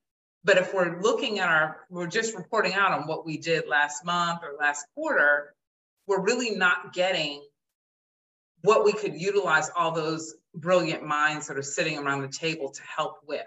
But 0.42 0.56
if 0.56 0.72
we're 0.72 1.00
looking 1.00 1.38
at 1.38 1.48
our, 1.48 1.86
we're 1.90 2.06
just 2.06 2.34
reporting 2.34 2.72
out 2.72 2.92
on 2.92 3.06
what 3.06 3.26
we 3.26 3.36
did 3.36 3.68
last 3.68 4.04
month 4.04 4.40
or 4.42 4.56
last 4.58 4.86
quarter, 4.94 5.54
we're 6.06 6.22
really 6.22 6.50
not 6.50 6.92
getting 6.92 7.42
what 8.62 8.84
we 8.84 8.92
could 8.92 9.14
utilize 9.20 9.70
all 9.76 9.92
those 9.92 10.34
brilliant 10.54 11.04
minds 11.04 11.46
that 11.48 11.56
are 11.56 11.62
sitting 11.62 11.98
around 11.98 12.22
the 12.22 12.28
table 12.28 12.70
to 12.70 12.82
help 12.82 13.18
with. 13.26 13.46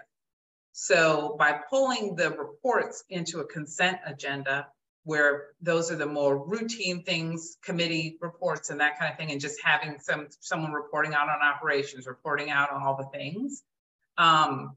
So 0.72 1.36
by 1.38 1.60
pulling 1.70 2.16
the 2.16 2.30
reports 2.30 3.04
into 3.08 3.40
a 3.40 3.46
consent 3.46 3.98
agenda, 4.06 4.66
where 5.04 5.48
those 5.60 5.92
are 5.92 5.96
the 5.96 6.06
more 6.06 6.36
routine 6.36 7.04
things, 7.04 7.58
committee 7.62 8.16
reports 8.20 8.70
and 8.70 8.80
that 8.80 8.98
kind 8.98 9.12
of 9.12 9.18
thing, 9.18 9.30
and 9.30 9.40
just 9.40 9.60
having 9.62 9.98
some 10.00 10.28
someone 10.40 10.72
reporting 10.72 11.14
out 11.14 11.28
on 11.28 11.42
operations, 11.42 12.06
reporting 12.06 12.50
out 12.50 12.72
on 12.72 12.82
all 12.82 12.96
the 12.96 13.16
things. 13.16 13.62
Um, 14.16 14.74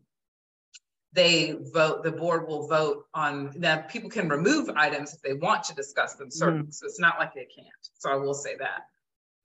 they 1.13 1.56
vote, 1.74 2.04
the 2.04 2.12
board 2.12 2.48
will 2.48 2.67
vote 2.67 3.06
on 3.13 3.54
that. 3.58 3.89
People 3.89 4.10
can 4.10 4.30
remove 4.30 4.70
items 4.76 5.13
if 5.13 5.22
they 5.22 5.34
want 5.34 5.63
to 5.65 5.76
discuss 5.76 6.15
them, 6.15 6.28
mm-hmm. 6.28 6.38
certain, 6.38 6.72
so 6.72 6.86
it's 6.86 7.00
not 7.00 7.17
like 7.17 7.34
they 7.34 7.48
can't. 7.54 7.67
So 7.98 8.12
I 8.12 8.15
will 8.15 8.34
say 8.34 8.58
that. 8.58 8.88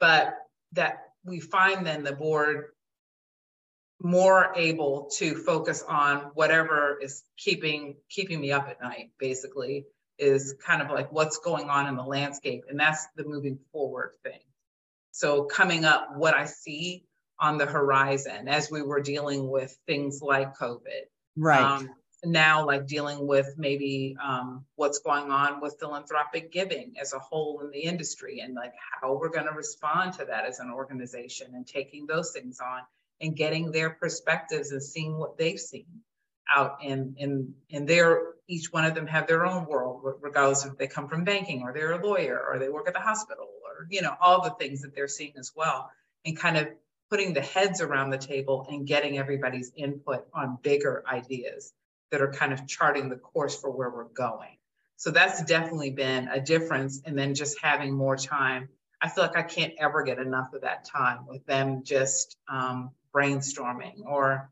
But 0.01 0.37
that 0.73 1.13
we 1.25 1.41
find 1.41 1.87
then 1.87 2.03
the 2.03 2.13
board 2.13 2.67
more 4.01 4.53
able 4.57 5.09
to 5.19 5.37
focus 5.37 5.85
on 5.89 6.33
whatever 6.35 6.99
is 7.01 7.23
keeping 7.37 7.97
keeping 8.11 8.41
me 8.41 8.51
up 8.51 8.69
at 8.69 8.83
night, 8.83 9.11
basically, 9.19 9.87
is 10.19 10.57
kind 10.65 10.83
of 10.83 10.91
like 10.91 11.13
what's 11.13 11.39
going 11.39 11.71
on 11.71 11.87
in 11.87 11.97
the 11.97 12.03
landscape. 12.03 12.65
And 12.69 12.79
that's 12.79 13.07
the 13.17 13.25
moving 13.25 13.59
forward 13.71 14.13
thing. 14.25 14.41
So 15.13 15.45
coming 15.45 15.85
up 15.85 16.17
what 16.17 16.35
I 16.35 16.47
see 16.47 17.05
on 17.39 17.59
the 17.59 17.67
horizon 17.67 18.49
as 18.49 18.71
we 18.71 18.83
were 18.83 19.01
dealing 19.01 19.49
with 19.49 19.77
things 19.87 20.21
like 20.23 20.57
COVID. 20.57 21.07
Right. 21.37 21.63
Um, 21.63 21.91
now, 22.25 22.67
like 22.67 22.87
dealing 22.87 23.27
with 23.27 23.55
maybe 23.57 24.17
um, 24.23 24.65
what's 24.77 25.01
going 25.01 25.31
on 25.31 25.61
with 25.61 25.77
philanthropic 25.81 26.53
giving 26.53 26.95
as 27.01 27.13
a 27.13 27.19
whole 27.19 27.61
in 27.65 27.71
the 27.71 27.81
industry 27.81 28.41
and 28.41 28.55
like 28.55 28.73
how 29.01 29.17
we're 29.17 29.29
going 29.29 29.47
to 29.47 29.53
respond 29.53 30.13
to 30.15 30.25
that 30.27 30.45
as 30.45 30.61
an 30.61 30.71
organization 30.71 31.49
and 31.55 31.67
taking 31.67 32.07
those 32.07 32.31
things 32.31 32.61
on 32.61 32.83
and 33.21 33.37
getting 33.37 33.73
their 33.73 33.91
perspectives 33.91 34.71
and 34.71 34.83
seeing 34.83 35.19
what 35.19 35.37
they've 35.37 35.59
seen 35.59 35.87
out 36.49 36.79
in 36.83 37.15
in 37.19 37.55
in 37.71 37.87
their 37.87 38.35
each 38.49 38.73
one 38.73 38.85
of 38.85 38.95
them 38.95 39.07
have 39.07 39.27
their 39.27 39.47
own 39.47 39.65
world 39.67 40.03
regardless 40.21 40.65
if 40.65 40.77
they 40.77 40.87
come 40.87 41.09
from 41.09 41.25
banking 41.25 41.63
or 41.63 41.73
they're 41.73 41.93
a 41.93 42.05
lawyer 42.05 42.41
or 42.47 42.59
they 42.59 42.69
work 42.69 42.87
at 42.89 42.95
the 42.95 43.01
hospital 43.01 43.49
or 43.65 43.87
you 43.91 44.03
know 44.03 44.15
all 44.21 44.43
the 44.43 44.51
things 44.51 44.83
that 44.83 44.95
they're 44.95 45.09
seeing 45.09 45.33
as 45.39 45.53
well 45.57 45.91
and 46.25 46.37
kind 46.37 46.57
of 46.57 46.69
putting 47.13 47.35
the 47.35 47.43
heads 47.43 47.83
around 47.83 48.09
the 48.09 48.17
table 48.17 48.67
and 48.71 48.87
getting 48.87 49.19
everybody's 49.19 49.71
input 49.77 50.27
on 50.33 50.57
bigger 50.63 51.05
ideas 51.07 51.75
that 52.11 52.23
are 52.23 52.33
kind 52.33 52.55
of 52.55 52.67
charting 52.67 53.11
the 53.11 53.17
course 53.17 53.55
for 53.61 53.71
where 53.71 53.91
we're 53.91 54.05
going 54.05 54.57
so 54.97 55.11
that's 55.11 55.45
definitely 55.45 55.91
been 55.91 56.29
a 56.29 56.41
difference 56.41 57.03
and 57.05 57.19
then 57.19 57.35
just 57.35 57.59
having 57.61 57.93
more 57.93 58.17
time 58.17 58.69
i 59.03 59.09
feel 59.11 59.25
like 59.25 59.37
i 59.37 59.43
can't 59.43 59.75
ever 59.79 60.03
get 60.03 60.19
enough 60.19 60.55
of 60.55 60.63
that 60.63 60.87
time 60.87 61.27
with 61.27 61.45
them 61.45 61.83
just 61.85 62.39
um, 62.49 62.91
brainstorming 63.15 64.05
or 64.07 64.51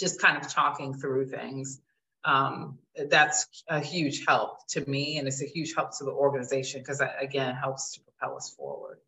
just 0.00 0.20
kind 0.20 0.36
of 0.36 0.48
talking 0.48 0.94
through 0.94 1.26
things. 1.26 1.80
Um, 2.24 2.78
that's 3.08 3.46
a 3.68 3.80
huge 3.80 4.24
help 4.26 4.66
to 4.68 4.88
me 4.88 5.18
and 5.18 5.26
it's 5.26 5.42
a 5.42 5.46
huge 5.46 5.74
help 5.74 5.96
to 5.98 6.04
the 6.04 6.10
organization 6.10 6.80
because 6.80 6.98
that 6.98 7.16
again 7.20 7.54
helps 7.54 7.94
to 7.94 8.00
propel 8.00 8.36
us 8.36 8.50
forward. 8.50 8.98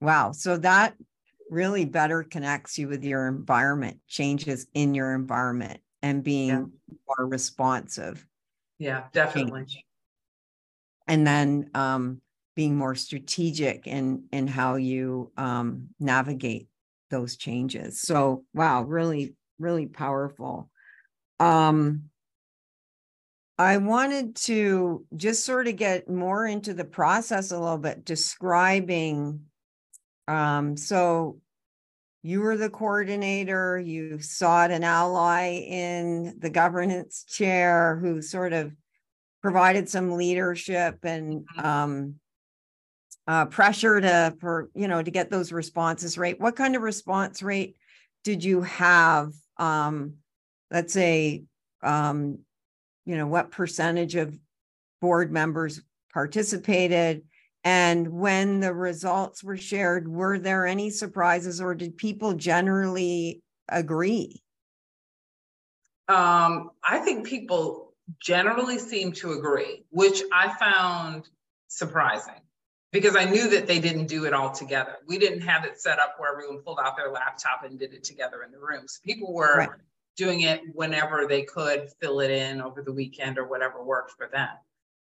Wow. 0.00 0.32
So 0.32 0.56
that 0.58 0.94
really 1.50 1.84
better 1.84 2.22
connects 2.22 2.78
you 2.78 2.88
with 2.88 3.04
your 3.04 3.28
environment, 3.28 3.98
changes 4.06 4.66
in 4.72 4.94
your 4.94 5.14
environment 5.14 5.80
and 6.02 6.24
being 6.24 6.48
Yeah. 6.48 6.64
more 7.06 7.26
responsive. 7.26 8.26
Yeah, 8.78 9.04
definitely. 9.12 9.66
change. 9.66 9.84
And 11.06 11.26
then 11.26 11.70
um, 11.74 12.20
being 12.54 12.76
more 12.76 12.94
strategic 12.94 13.86
in 13.86 14.24
in 14.32 14.46
how 14.46 14.76
you 14.76 15.32
um, 15.36 15.88
navigate 15.98 16.68
those 17.10 17.36
changes. 17.36 18.00
So 18.00 18.44
wow, 18.54 18.82
really, 18.82 19.34
really 19.58 19.86
powerful. 19.86 20.70
Um, 21.40 22.10
I 23.58 23.76
wanted 23.76 24.36
to 24.36 25.04
just 25.16 25.44
sort 25.44 25.68
of 25.68 25.76
get 25.76 26.08
more 26.08 26.46
into 26.46 26.72
the 26.72 26.84
process 26.84 27.50
a 27.50 27.58
little 27.58 27.76
bit, 27.76 28.04
describing. 28.04 29.49
Um, 30.30 30.76
so 30.76 31.40
you 32.22 32.40
were 32.40 32.56
the 32.56 32.70
coordinator, 32.70 33.78
you 33.78 34.20
sought 34.20 34.70
an 34.70 34.84
ally 34.84 35.64
in 35.66 36.36
the 36.38 36.50
governance 36.50 37.24
chair 37.24 37.98
who 38.00 38.22
sort 38.22 38.52
of 38.52 38.72
provided 39.42 39.88
some 39.88 40.12
leadership 40.16 40.98
and 41.02 41.46
Mhm. 41.56 41.64
um 41.64 42.20
uh 43.26 43.46
pressure 43.46 44.00
to 44.00 44.34
for 44.40 44.70
you 44.74 44.88
know 44.88 45.02
to 45.02 45.10
get 45.10 45.30
those 45.30 45.52
responses 45.52 46.16
right. 46.18 46.40
What 46.40 46.56
kind 46.56 46.76
of 46.76 46.82
response 46.82 47.42
rate 47.42 47.76
did 48.24 48.44
you 48.44 48.62
have? 48.62 49.32
Um 49.56 50.16
let's 50.70 50.92
say 50.92 51.44
um 51.82 52.38
you 53.06 53.16
know 53.16 53.26
what 53.26 53.50
percentage 53.50 54.14
of 54.14 54.38
board 55.00 55.32
members 55.32 55.80
participated 56.12 57.24
and 57.64 58.08
when 58.08 58.60
the 58.60 58.72
results 58.72 59.44
were 59.44 59.56
shared, 59.56 60.08
were 60.08 60.38
there 60.38 60.66
any 60.66 60.90
surprises 60.90 61.60
or 61.60 61.74
did 61.74 61.96
people 61.96 62.34
generally 62.34 63.42
agree? 63.68 64.42
Um, 66.08 66.70
I 66.82 66.98
think 66.98 67.26
people 67.26 67.94
generally 68.18 68.78
seem 68.78 69.12
to 69.12 69.32
agree, 69.32 69.84
which 69.90 70.22
I 70.32 70.54
found 70.58 71.28
surprising 71.68 72.40
because 72.92 73.14
I 73.14 73.24
knew 73.26 73.48
that 73.50 73.68
they 73.68 73.78
didn't 73.78 74.06
do 74.06 74.24
it 74.24 74.32
all 74.32 74.50
together. 74.50 74.96
We 75.06 75.18
didn't 75.18 75.42
have 75.42 75.64
it 75.64 75.80
set 75.80 76.00
up 76.00 76.14
where 76.18 76.32
everyone 76.32 76.62
pulled 76.62 76.80
out 76.82 76.96
their 76.96 77.12
laptop 77.12 77.62
and 77.64 77.78
did 77.78 77.94
it 77.94 78.02
together 78.02 78.42
in 78.42 78.50
the 78.50 78.58
room. 78.58 78.88
So 78.88 78.98
People 79.04 79.32
were 79.32 79.58
Right. 79.58 79.70
doing 80.16 80.40
it 80.40 80.62
whenever 80.74 81.26
they 81.28 81.42
could 81.44 81.88
fill 82.00 82.20
it 82.20 82.30
in 82.32 82.60
over 82.60 82.82
the 82.82 82.92
weekend 82.92 83.38
or 83.38 83.46
whatever 83.46 83.84
worked 83.84 84.12
for 84.12 84.26
them. 84.26 84.48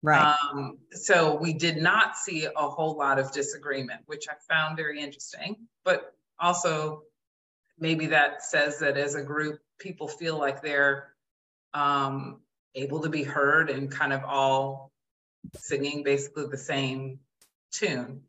Right. 0.01 0.35
Um, 0.53 0.77
so 0.91 1.35
we 1.35 1.53
did 1.53 1.77
not 1.77 2.15
see 2.15 2.45
a 2.45 2.69
whole 2.69 2.97
lot 2.97 3.19
of 3.19 3.31
disagreement, 3.31 4.01
which 4.05 4.27
I 4.29 4.33
found 4.47 4.77
very 4.77 5.01
interesting, 5.01 5.55
but 5.83 6.13
also 6.39 7.03
maybe 7.77 8.07
that 8.07 8.43
says 8.43 8.79
that 8.79 8.97
as 8.97 9.15
a 9.15 9.23
group, 9.23 9.59
people 9.77 10.07
feel 10.07 10.37
like 10.37 10.61
they're 10.61 11.13
um, 11.73 12.39
able 12.75 13.01
to 13.01 13.09
be 13.09 13.23
heard 13.23 13.69
and 13.69 13.91
kind 13.91 14.13
of 14.13 14.23
all 14.23 14.91
singing 15.57 16.03
basically 16.03 16.47
the 16.47 16.57
same 16.57 17.19
tune. 17.71 18.21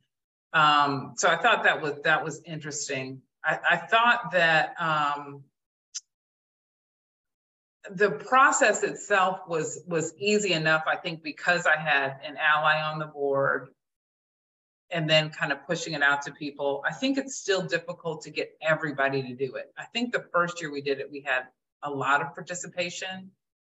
Um, 0.52 1.14
so 1.16 1.28
I 1.28 1.36
thought 1.36 1.64
that 1.64 1.80
was 1.80 1.94
that 2.02 2.24
was 2.24 2.42
interesting. 2.44 3.22
I, 3.44 3.58
I 3.70 3.76
thought 3.76 4.32
that 4.32 4.74
um, 4.80 5.44
the 7.90 8.10
process 8.10 8.82
itself 8.82 9.40
was 9.48 9.80
was 9.86 10.14
easy 10.18 10.52
enough 10.52 10.84
i 10.86 10.96
think 10.96 11.22
because 11.22 11.66
i 11.66 11.76
had 11.76 12.20
an 12.26 12.36
ally 12.36 12.80
on 12.82 12.98
the 12.98 13.06
board 13.06 13.68
and 14.90 15.08
then 15.08 15.30
kind 15.30 15.52
of 15.52 15.66
pushing 15.66 15.94
it 15.94 16.02
out 16.02 16.22
to 16.22 16.32
people. 16.32 16.82
I 16.86 16.92
think 16.92 17.16
it's 17.16 17.36
still 17.36 17.62
difficult 17.62 18.22
to 18.22 18.30
get 18.30 18.56
everybody 18.60 19.22
to 19.22 19.34
do 19.34 19.54
it. 19.54 19.72
I 19.78 19.84
think 19.84 20.12
the 20.12 20.24
first 20.32 20.60
year 20.60 20.72
we 20.72 20.80
did 20.80 21.00
it 21.00 21.10
we 21.10 21.20
had 21.20 21.44
a 21.82 21.90
lot 21.90 22.20
of 22.20 22.34
participation 22.34 23.30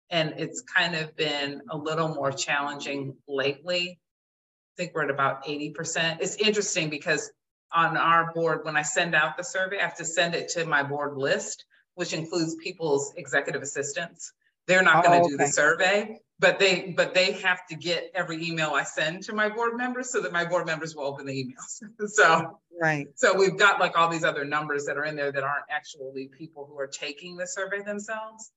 and 0.09 0.33
it's 0.37 0.61
kind 0.61 0.95
of 0.95 1.15
been 1.15 1.61
a 1.69 1.77
little 1.77 2.09
more 2.09 2.31
challenging 2.31 3.15
lately. 3.27 3.99
I 3.99 4.73
think 4.77 4.93
we're 4.93 5.05
at 5.05 5.09
about 5.09 5.45
80% 5.45 6.17
it's 6.19 6.35
interesting 6.35 6.89
because 6.89 7.31
on 7.71 7.97
our 7.97 8.31
board 8.33 8.59
when 8.63 8.77
i 8.77 8.83
send 8.83 9.15
out 9.15 9.37
the 9.37 9.43
survey 9.43 9.79
i 9.79 9.81
have 9.81 9.97
to 9.97 10.05
send 10.05 10.35
it 10.35 10.49
to 10.49 10.65
my 10.65 10.83
board 10.83 11.17
list 11.17 11.65
which 11.95 12.13
includes 12.13 12.55
people's 12.55 13.13
executive 13.17 13.61
assistants. 13.61 14.33
They're 14.67 14.83
not 14.83 15.03
going 15.03 15.21
Oh, 15.21 15.23
to 15.23 15.29
do 15.31 15.37
the 15.37 15.47
survey, 15.47 16.19
but 16.39 16.59
they 16.59 16.93
but 16.95 17.13
they 17.13 17.33
have 17.33 17.65
to 17.67 17.75
get 17.75 18.11
every 18.13 18.45
email 18.45 18.71
I 18.71 18.83
send 18.83 19.23
to 19.23 19.33
my 19.33 19.49
board 19.49 19.75
members 19.77 20.11
so 20.11 20.21
that 20.21 20.33
my 20.33 20.45
board 20.45 20.65
members 20.65 20.95
will 20.95 21.05
open 21.05 21.25
the 21.25 21.33
emails. 21.33 22.09
so 22.09 22.59
Right. 22.81 23.07
so 23.15 23.37
we've 23.37 23.57
got 23.57 23.79
like 23.79 23.97
all 23.97 24.09
these 24.09 24.25
other 24.25 24.43
numbers 24.43 24.85
that 24.85 24.97
are 24.97 25.05
in 25.05 25.15
there 25.15 25.31
that 25.31 25.43
aren't 25.43 25.65
actually 25.69 26.27
people 26.27 26.65
who 26.65 26.77
are 26.79 26.87
taking 26.87 27.37
the 27.37 27.47
survey 27.47 27.81
themselves. 27.81 28.51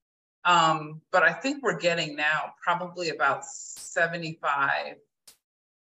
Um, 0.45 1.03
but 1.13 1.23
I 1.23 1.33
think 1.33 1.63
we're 1.63 1.79
getting 1.79 2.17
now 2.17 2.55
probably 2.63 3.11
about 3.11 3.45
75. 3.45 4.97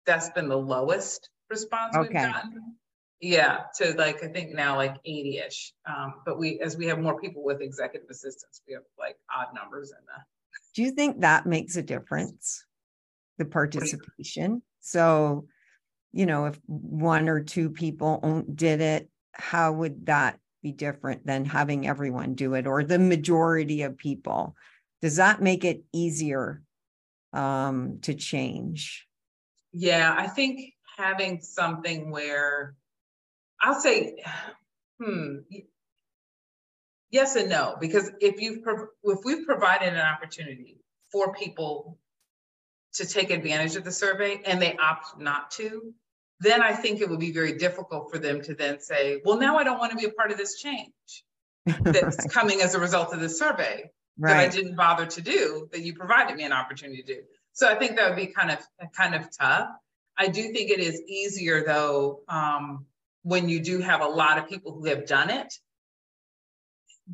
That's 0.06 0.30
been 0.32 0.50
the 0.50 0.58
lowest 0.58 1.30
response 1.50 1.96
we've 1.98 2.10
Okay. 2.10 2.24
gotten. 2.24 2.76
Yeah, 3.22 3.64
to 3.78 3.94
like, 3.94 4.24
I 4.24 4.28
think 4.28 4.54
now 4.54 4.78
like 4.78 4.96
80-ish. 5.06 5.74
Um, 5.86 6.16
but 6.26 6.40
we, 6.40 6.60
as 6.62 6.78
we 6.78 6.86
have 6.88 7.00
more 7.00 7.20
people 7.20 7.44
with 7.44 7.62
executive 7.62 8.10
assistants, 8.10 8.62
we 8.68 8.74
have 8.74 8.84
like 8.98 9.18
odd 9.36 9.54
numbers 9.54 9.92
in 9.92 9.98
the 10.06 10.24
Do 10.74 10.84
you 10.84 10.92
think 10.92 11.22
that 11.22 11.46
makes 11.46 11.76
a 11.76 11.82
difference? 11.82 12.66
The 13.38 13.46
participation? 13.46 14.62
So, 14.80 15.48
you 16.14 16.26
know, 16.26 16.46
if 16.46 16.60
one 16.66 17.28
or 17.28 17.44
two 17.44 17.70
people 17.70 18.46
did 18.54 18.82
it, 18.82 19.10
how 19.34 19.74
would 19.74 20.06
that 20.06 20.40
be 20.62 20.72
different 20.72 21.26
than 21.26 21.46
having 21.46 21.88
everyone 21.88 22.36
do 22.36 22.54
it 22.54 22.68
or 22.68 22.84
the 22.84 23.00
majority 23.00 23.84
of 23.84 23.98
people? 23.98 24.56
Does 25.02 25.18
that 25.18 25.42
make 25.42 25.64
it 25.64 25.84
easier 25.94 26.62
um 27.32 28.00
to 28.02 28.14
change? 28.14 29.08
Yeah, 29.72 30.16
I 30.18 30.28
think 30.28 30.74
having 30.98 31.42
something 31.42 32.12
where 32.12 32.76
I'll 33.62 33.80
say, 33.80 34.24
hmm. 35.02 35.38
Yes 37.12 37.36
and 37.36 37.50
no, 37.50 37.76
because 37.80 38.12
if 38.20 38.40
you've, 38.40 38.60
if 39.04 39.20
we've 39.26 39.46
provided 39.46 39.94
an 39.94 40.00
opportunity 40.00 40.78
for 41.12 41.34
people 41.34 41.98
to 42.94 43.08
take 43.08 43.32
advantage 43.32 43.76
of 43.76 43.84
the 43.84 43.92
survey 43.92 44.42
and 44.46 44.62
they 44.62 44.78
opt 44.78 45.20
not 45.20 45.52
to, 45.52 45.94
then 46.40 46.62
I 46.62 46.74
think 46.74 47.02
it 47.02 47.10
would 47.10 47.20
be 47.20 47.32
very 47.32 47.54
difficult 47.58 48.12
for 48.12 48.18
them 48.18 48.42
to 48.44 48.54
then 48.54 48.80
say, 48.80 49.22
well, 49.26 49.40
now 49.40 49.58
I 49.58 49.64
don't 49.64 49.80
want 49.80 49.92
to 49.92 49.98
be 49.98 50.06
a 50.06 50.12
part 50.12 50.32
of 50.32 50.38
this 50.38 50.60
change 50.60 51.24
that's 51.66 52.18
Right, 52.18 52.32
coming 52.32 52.62
as 52.62 52.76
a 52.76 52.80
result 52.80 53.14
of 53.14 53.20
this 53.20 53.38
survey 53.38 53.92
that 54.20 54.38
I 54.38 54.48
didn't 54.50 54.76
bother 54.76 55.06
to 55.06 55.22
do, 55.22 55.70
that 55.72 55.82
you 55.82 55.94
provided 55.94 56.36
me 56.36 56.44
an 56.44 56.52
opportunity 56.52 57.02
to 57.04 57.16
do. 57.16 57.22
So 57.54 57.70
I 57.70 57.76
think 57.76 57.96
that 57.96 58.10
would 58.10 58.18
be 58.18 58.28
kind 58.28 58.52
of, 58.52 58.60
kind 58.94 59.16
of 59.16 59.28
tough. 59.38 59.70
I 60.18 60.28
do 60.28 60.44
think 60.52 60.72
it 60.72 60.80
is 60.80 61.02
easier 61.08 61.64
though, 61.64 62.22
um, 62.28 62.86
when 63.24 63.50
you 63.50 63.60
do 63.60 63.80
have 63.80 64.02
a 64.02 64.08
lot 64.08 64.38
of 64.38 64.48
people 64.48 64.74
who 64.74 64.86
have 64.86 65.06
done 65.06 65.30
it. 65.30 65.54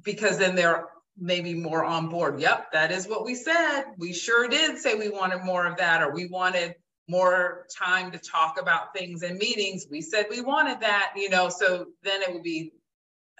Because 0.03 0.37
then 0.37 0.55
they're 0.55 0.85
maybe 1.17 1.53
more 1.53 1.83
on 1.83 2.09
board. 2.09 2.39
Yep, 2.39 2.73
that 2.73 2.91
is 2.91 3.07
what 3.07 3.23
we 3.23 3.35
said. 3.35 3.83
We 3.97 4.13
sure 4.13 4.47
did 4.47 4.77
say 4.77 4.95
we 4.95 5.09
wanted 5.09 5.43
more 5.43 5.65
of 5.65 5.77
that, 5.77 6.01
or 6.01 6.13
we 6.13 6.27
wanted 6.27 6.75
more 7.07 7.65
time 7.77 8.11
to 8.11 8.17
talk 8.17 8.59
about 8.59 8.93
things 8.93 9.23
in 9.23 9.37
meetings. 9.37 9.85
We 9.89 10.01
said 10.01 10.25
we 10.29 10.41
wanted 10.41 10.81
that, 10.81 11.13
you 11.15 11.29
know, 11.29 11.49
so 11.49 11.85
then 12.03 12.21
it 12.21 12.33
would 12.33 12.43
be 12.43 12.73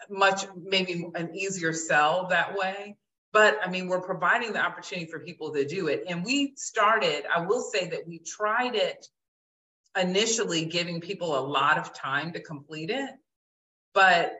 much, 0.10 0.46
maybe 0.56 1.10
an 1.16 1.36
easier 1.36 1.74
sell 1.74 2.28
that 2.28 2.56
way. 2.56 2.96
But 3.34 3.58
I 3.62 3.70
mean, 3.70 3.88
we're 3.88 4.02
providing 4.02 4.54
the 4.54 4.60
opportunity 4.60 5.12
for 5.12 5.20
people 5.20 5.52
to 5.54 5.66
do 5.66 5.88
it. 5.88 6.04
And 6.08 6.24
we 6.24 6.54
started, 6.56 7.24
I 7.34 7.42
will 7.42 7.62
say 7.62 7.90
that 7.90 8.08
we 8.08 8.20
tried 8.20 8.76
it 8.76 9.08
initially 9.96 10.66
giving 10.66 11.02
people 11.02 11.38
a 11.38 11.42
lot 11.46 11.78
of 11.78 11.94
time 11.94 12.34
to 12.34 12.40
complete 12.40 12.90
it. 12.90 13.10
But 13.94 14.34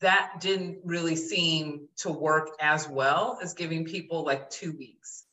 that 0.00 0.40
didn't 0.40 0.78
really 0.84 1.16
seem 1.16 1.88
to 1.98 2.10
work 2.10 2.50
as 2.60 2.88
well 2.88 3.38
as 3.42 3.54
giving 3.54 3.84
people 3.84 4.24
like 4.24 4.50
two 4.50 4.72
weeks. 4.76 5.24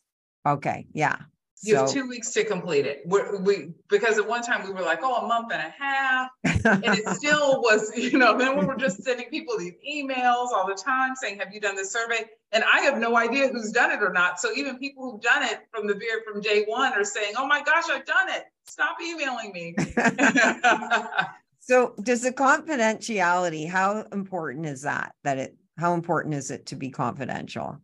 okay, 0.46 0.88
yeah. 0.94 1.18
You 1.64 1.76
have 1.76 1.90
two 1.90 2.08
weeks 2.08 2.32
to 2.34 2.44
complete 2.44 2.86
it. 2.86 3.02
We're, 3.06 3.38
we, 3.38 3.74
because 3.90 4.20
at 4.20 4.28
one 4.28 4.44
time 4.44 4.66
we 4.66 4.72
were 4.72 4.82
like, 4.82 5.00
oh, 5.02 5.16
a 5.16 5.28
month 5.28 5.52
and 5.52 5.62
a 5.62 5.74
half. 5.84 6.30
And 6.44 6.84
it 6.86 7.08
still 7.10 7.62
was, 7.62 7.92
you 7.96 8.18
know, 8.18 8.38
then 8.38 8.60
we 8.60 8.66
were 8.66 8.76
just 8.76 9.04
sending 9.04 9.30
people 9.30 9.58
these 9.58 9.74
emails 9.90 10.50
all 10.52 10.68
the 10.68 10.76
time 10.76 11.16
saying, 11.16 11.40
have 11.40 11.52
you 11.52 11.60
done 11.60 11.76
this 11.76 11.92
survey? 11.92 12.26
And 12.52 12.64
I 12.64 12.82
have 12.82 13.00
no 13.00 13.18
idea 13.18 13.48
who's 13.48 13.72
done 13.72 13.92
it 13.92 14.04
or 14.04 14.14
not. 14.14 14.40
So 14.40 14.52
even 14.56 14.78
people 14.78 15.12
who've 15.12 15.22
done 15.22 15.44
it 15.44 15.62
from 15.72 15.88
the 15.88 15.96
very, 15.96 16.22
from 16.24 16.42
day 16.42 16.64
one 16.68 16.94
are 16.94 17.04
saying, 17.04 17.34
oh 17.38 17.48
my 17.48 17.64
gosh, 17.64 17.86
I've 17.90 18.06
done 18.06 18.30
it. 18.30 18.46
Stop 18.68 18.98
emailing 19.02 19.52
me. 19.52 19.76
so 21.60 21.96
does 22.04 22.22
the 22.22 22.32
confidentiality, 22.32 23.68
how 23.68 24.06
important 24.12 24.68
is 24.68 24.84
that? 24.84 25.14
That 25.24 25.40
it, 25.40 25.58
how 25.78 25.94
important 25.94 26.36
is 26.36 26.52
it 26.52 26.68
to 26.68 26.76
be 26.76 26.92
confidential? 26.92 27.82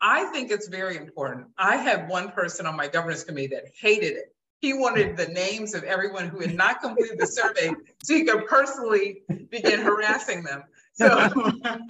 I 0.00 0.24
think 0.26 0.50
it's 0.50 0.68
very 0.68 0.96
important. 0.96 1.48
I 1.58 1.76
have 1.76 2.08
one 2.08 2.30
person 2.30 2.66
on 2.66 2.76
my 2.76 2.88
governance 2.88 3.24
committee 3.24 3.48
that 3.48 3.64
hated 3.78 4.16
it. 4.16 4.34
He 4.60 4.72
wanted 4.72 5.16
the 5.16 5.28
names 5.28 5.74
of 5.74 5.84
everyone 5.84 6.28
who 6.28 6.40
had 6.40 6.54
not 6.54 6.80
completed 6.80 7.18
the 7.18 7.26
survey 7.26 7.72
so 8.02 8.14
he 8.14 8.24
could 8.24 8.46
personally 8.46 9.22
begin 9.50 9.80
harassing 9.80 10.42
them. 10.42 10.64
So, 10.94 11.08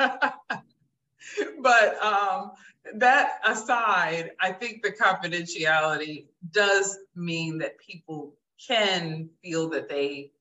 but 1.63 2.03
um, 2.03 2.53
that 2.95 3.41
aside, 3.47 4.33
I 4.41 4.53
think 4.53 4.83
the 4.83 4.93
confidentiality 4.93 6.27
does 6.51 6.99
mean 7.15 7.59
that 7.59 7.79
people 7.79 8.35
can 8.67 9.31
feel 9.43 9.71
that 9.71 9.89
they 9.89 10.33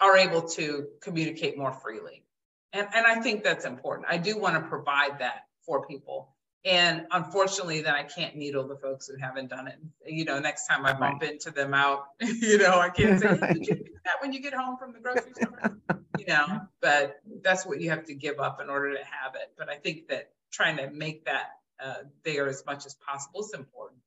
are 0.00 0.16
able 0.16 0.42
to 0.42 0.88
communicate 1.02 1.58
more 1.58 1.72
freely. 1.72 2.24
And, 2.72 2.86
and 2.94 3.06
I 3.06 3.20
think 3.20 3.44
that's 3.44 3.66
important. 3.66 4.06
I 4.10 4.16
do 4.16 4.38
want 4.38 4.54
to 4.54 4.68
provide 4.68 5.18
that 5.18 5.46
for 5.66 5.86
people 5.86 6.34
and 6.64 7.06
unfortunately, 7.10 7.80
then 7.80 7.94
I 7.94 8.02
can't 8.02 8.36
needle 8.36 8.68
the 8.68 8.76
folks 8.76 9.08
who 9.08 9.16
haven't 9.16 9.48
done 9.48 9.66
it. 9.66 9.78
You 10.04 10.26
know, 10.26 10.38
next 10.38 10.66
time 10.66 10.84
I 10.84 10.92
bump 10.92 11.22
right. 11.22 11.32
into 11.32 11.50
them 11.50 11.72
out, 11.72 12.08
you 12.20 12.58
know, 12.58 12.78
I 12.78 12.90
can't 12.90 13.18
say, 13.18 13.28
right. 13.28 13.54
Did 13.54 13.66
you 13.66 13.74
do 13.76 13.84
that 14.04 14.14
when 14.20 14.32
you 14.32 14.40
get 14.40 14.52
home 14.52 14.76
from 14.76 14.92
the 14.92 15.00
grocery 15.00 15.32
store? 15.34 15.78
you 16.18 16.26
know, 16.26 16.60
but 16.82 17.20
that's 17.42 17.64
what 17.64 17.80
you 17.80 17.88
have 17.90 18.04
to 18.04 18.14
give 18.14 18.38
up 18.40 18.60
in 18.60 18.68
order 18.68 18.92
to 18.92 18.98
have 19.04 19.34
it. 19.36 19.52
But 19.56 19.70
I 19.70 19.76
think 19.76 20.08
that 20.08 20.32
trying 20.52 20.76
to 20.76 20.90
make 20.90 21.24
that 21.24 21.52
uh, 21.82 22.02
there 22.24 22.46
as 22.46 22.62
much 22.66 22.84
as 22.84 22.94
possible 22.94 23.40
is 23.40 23.54
important. 23.54 24.00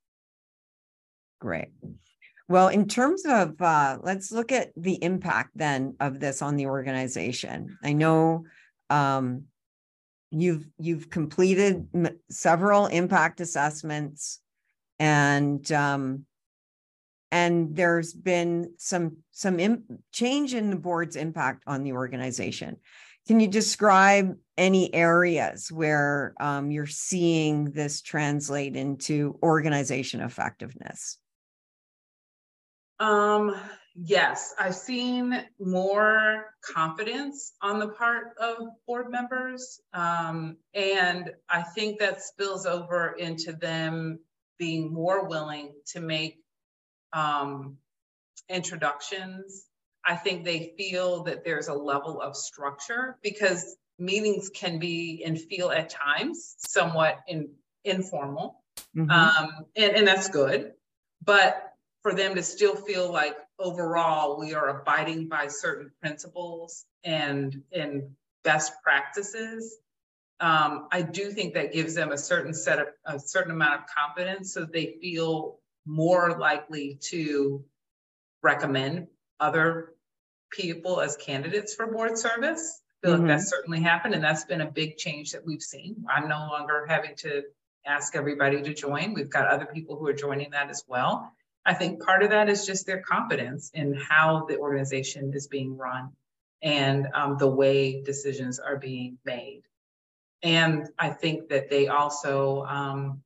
Great. 1.40 1.70
Well, 2.48 2.68
in 2.68 2.88
terms 2.88 3.24
of, 3.26 3.60
uh, 3.62 3.98
let's 4.04 4.32
look 4.32 4.52
at 4.52 4.74
the 4.78 5.02
impact 5.04 5.52
then 5.56 5.96
of 6.00 6.20
this 6.20 6.44
on 6.44 6.56
the 6.56 6.68
organization. 6.68 7.80
I 7.84 7.94
know 7.94 8.46
um, 8.92 9.46
you've 10.34 10.68
you've 10.80 11.10
completed 11.10 11.88
m- 11.94 12.20
several 12.30 12.88
impact 12.88 13.40
assessments, 13.40 14.40
and 15.00 15.72
um, 15.72 16.26
and 17.32 17.76
there's 17.76 18.14
been 18.14 18.74
some 18.78 19.18
some 19.32 19.84
change 20.12 20.54
in 20.54 20.70
the 20.70 20.76
board's 20.76 21.16
impact 21.16 21.64
on 21.68 21.84
the 21.84 21.94
organization. 21.94 22.78
Can 23.28 23.40
you 23.40 23.48
describe 23.48 24.36
any 24.58 24.94
areas 24.94 25.72
where 25.72 26.34
um, 26.42 26.72
you're 26.72 26.86
seeing 26.86 27.72
this 27.72 28.02
translate 28.02 28.76
into 28.76 29.40
organization 29.42 30.20
effectiveness? 30.20 31.18
Um, 33.00 33.56
yes, 33.96 34.54
I've 34.60 34.76
seen 34.76 35.46
more 35.60 36.54
confidence 36.62 37.54
on 37.62 37.80
the 37.80 37.90
part 37.90 38.36
of 38.40 38.58
board 38.88 39.12
members. 39.12 39.80
Um, 39.94 40.58
and 40.74 41.32
I 41.50 41.62
think 41.62 42.00
that 42.00 42.24
spills 42.24 42.66
over 42.66 43.16
into 43.18 43.54
them 43.54 44.20
being 44.58 44.94
more 44.94 45.28
willing 45.28 45.74
to 45.88 46.00
make 46.00 46.40
um, 47.12 47.78
introductions. 48.50 49.66
I 50.06 50.16
think 50.16 50.44
they 50.44 50.74
feel 50.78 51.24
that 51.24 51.46
there's 51.46 51.68
a 51.68 51.74
level 51.74 52.22
of 52.22 52.36
structure 52.36 53.18
because 53.22 53.76
meetings 54.00 54.50
can 54.50 54.80
be 54.80 55.24
and 55.26 55.40
feel 55.40 55.70
at 55.70 55.90
times 55.90 56.56
somewhat 56.58 57.20
in, 57.28 57.50
informal. 57.84 58.64
Mm-hmm. 58.98 59.10
Um, 59.10 59.66
and, 59.76 59.96
and 59.96 60.08
that's 60.08 60.30
good. 60.30 60.72
But 61.24 61.73
for 62.04 62.14
them 62.14 62.36
to 62.36 62.44
still 62.44 62.76
feel 62.76 63.12
like 63.12 63.36
overall 63.58 64.38
we 64.38 64.54
are 64.54 64.82
abiding 64.82 65.28
by 65.28 65.48
certain 65.48 65.92
principles 66.02 66.86
and 67.04 67.64
and 67.72 68.04
best 68.44 68.74
practices. 68.84 69.78
Um, 70.40 70.88
i 70.92 71.02
do 71.02 71.32
think 71.32 71.54
that 71.54 71.72
gives 71.72 71.94
them 71.94 72.12
a 72.12 72.18
certain 72.18 72.54
set 72.54 72.80
of 72.80 72.88
a 73.06 73.20
certain 73.20 73.52
amount 73.52 73.76
of 73.76 73.82
confidence 73.88 74.54
so 74.54 74.66
they 74.66 74.98
feel 75.00 75.60
more 75.86 76.38
likely 76.38 76.98
to 77.02 77.64
recommend 78.42 79.08
other 79.40 79.94
people 80.52 81.00
as 81.02 81.16
candidates 81.18 81.74
for 81.74 81.88
board 81.88 82.18
service. 82.18 82.82
I 83.04 83.08
feel 83.08 83.16
mm-hmm. 83.16 83.28
like 83.28 83.38
that's 83.38 83.50
certainly 83.50 83.82
happened 83.82 84.16
and 84.16 84.24
that's 84.24 84.46
been 84.46 84.62
a 84.62 84.70
big 84.70 84.98
change 84.98 85.32
that 85.32 85.46
we've 85.46 85.62
seen. 85.62 86.06
I'm 86.10 86.28
no 86.28 86.40
longer 86.52 86.86
having 86.88 87.16
to 87.18 87.44
ask 87.86 88.16
everybody 88.16 88.62
to 88.62 88.74
join. 88.74 89.14
We've 89.14 89.30
got 89.30 89.48
other 89.48 89.66
people 89.66 89.98
who 89.98 90.08
are 90.08 90.14
joining 90.14 90.52
that 90.52 90.70
as 90.70 90.84
well 90.88 91.34
I 91.66 91.74
think 91.74 92.04
part 92.04 92.24
of 92.24 92.30
that 92.32 92.50
is 92.50 92.66
just 92.66 92.86
their 92.86 93.02
confidence 93.02 93.72
in 93.74 93.94
how 93.94 94.46
the 94.48 94.58
organization 94.58 95.32
is 95.34 95.48
being 95.48 95.78
run 95.78 96.12
and 96.62 97.08
um, 97.14 97.38
the 97.38 97.48
way 97.48 98.02
decisions 98.04 98.60
are 98.60 98.78
being 98.78 99.18
made. 99.26 99.64
And 100.42 100.90
I 101.00 101.10
think 101.10 101.50
that 101.50 101.70
they 101.70 101.88
also, 101.88 102.64
um, 102.64 103.22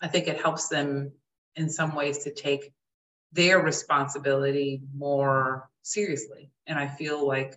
I 0.00 0.06
think 0.08 0.28
it 0.28 0.40
helps 0.40 0.68
them 0.68 1.12
in 1.56 1.68
some 1.68 1.94
ways 1.94 2.18
to 2.24 2.32
take 2.32 2.72
their 3.32 3.60
responsibility 3.60 4.82
more 4.96 5.68
seriously. 5.82 6.50
And 6.66 6.78
I 6.78 6.86
feel 6.86 7.26
like 7.26 7.56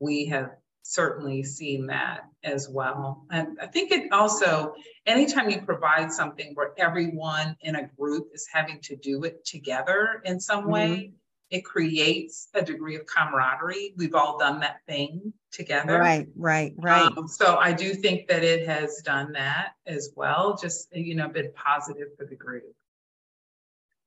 we 0.00 0.26
have 0.26 0.50
certainly 0.82 1.42
seen 1.42 1.86
that 1.86 2.22
as 2.42 2.68
well. 2.68 3.24
And 3.30 3.58
I 3.60 3.66
think 3.66 3.92
it 3.92 4.12
also, 4.12 4.74
anytime 5.06 5.50
you 5.50 5.60
provide 5.62 6.12
something 6.12 6.52
where 6.54 6.72
everyone 6.78 7.56
in 7.60 7.76
a 7.76 7.88
group 7.98 8.30
is 8.32 8.48
having 8.52 8.80
to 8.82 8.96
do 8.96 9.24
it 9.24 9.44
together 9.44 10.22
in 10.24 10.40
some 10.40 10.62
mm-hmm. 10.62 10.72
way, 10.72 11.12
it 11.50 11.64
creates 11.64 12.48
a 12.54 12.62
degree 12.62 12.96
of 12.96 13.06
camaraderie. 13.06 13.92
We've 13.96 14.14
all 14.14 14.38
done 14.38 14.60
that 14.60 14.78
thing 14.86 15.32
together. 15.52 15.98
Right, 15.98 16.28
right, 16.36 16.72
right. 16.76 17.10
Um, 17.16 17.26
so 17.26 17.56
I 17.56 17.72
do 17.72 17.92
think 17.92 18.28
that 18.28 18.44
it 18.44 18.66
has 18.66 19.02
done 19.04 19.32
that 19.32 19.72
as 19.86 20.10
well, 20.14 20.56
just, 20.60 20.94
you 20.94 21.16
know, 21.16 21.28
been 21.28 21.52
positive 21.54 22.08
for 22.16 22.24
the 22.24 22.36
group. 22.36 22.72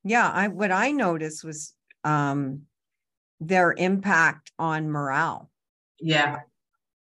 Yeah, 0.06 0.30
I 0.30 0.50
what 0.50 0.72
I 0.72 0.92
noticed 0.92 1.44
was 1.44 1.74
um 2.04 2.64
their 3.40 3.74
impact 3.74 4.52
on 4.58 4.90
morale. 4.90 5.50
Yeah 6.00 6.40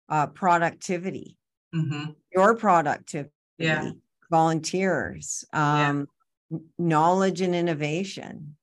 uh, 0.10 0.28
productivity, 0.28 1.38
mm-hmm. 1.74 2.12
your 2.34 2.56
productivity, 2.56 3.32
yeah. 3.58 3.92
volunteers, 4.30 5.46
um, 5.54 6.08
yeah. 6.50 6.58
knowledge 6.78 7.42
and 7.42 7.56
innovation. 7.56 8.56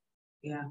Yeah. 0.42 0.64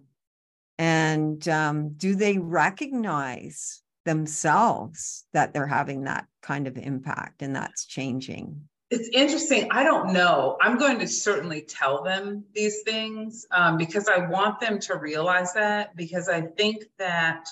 And 0.77 1.47
um, 1.47 1.89
do 1.95 2.15
they 2.15 2.37
recognize 2.37 3.81
themselves 4.05 5.25
that 5.33 5.53
they're 5.53 5.67
having 5.67 6.03
that 6.03 6.27
kind 6.41 6.67
of 6.67 6.77
impact 6.77 7.41
and 7.41 7.55
that's 7.55 7.85
changing? 7.85 8.61
It's 8.91 9.09
interesting. 9.09 9.67
I 9.71 9.83
don't 9.83 10.13
know. 10.13 10.57
I'm 10.61 10.77
going 10.77 10.99
to 10.99 11.07
certainly 11.07 11.61
tell 11.61 12.03
them 12.03 12.43
these 12.53 12.83
things 12.83 13.47
um, 13.51 13.77
because 13.77 14.07
I 14.07 14.27
want 14.27 14.59
them 14.59 14.79
to 14.79 14.95
realize 14.97 15.53
that 15.53 15.95
because 15.95 16.29
I 16.29 16.41
think 16.41 16.83
that 16.99 17.47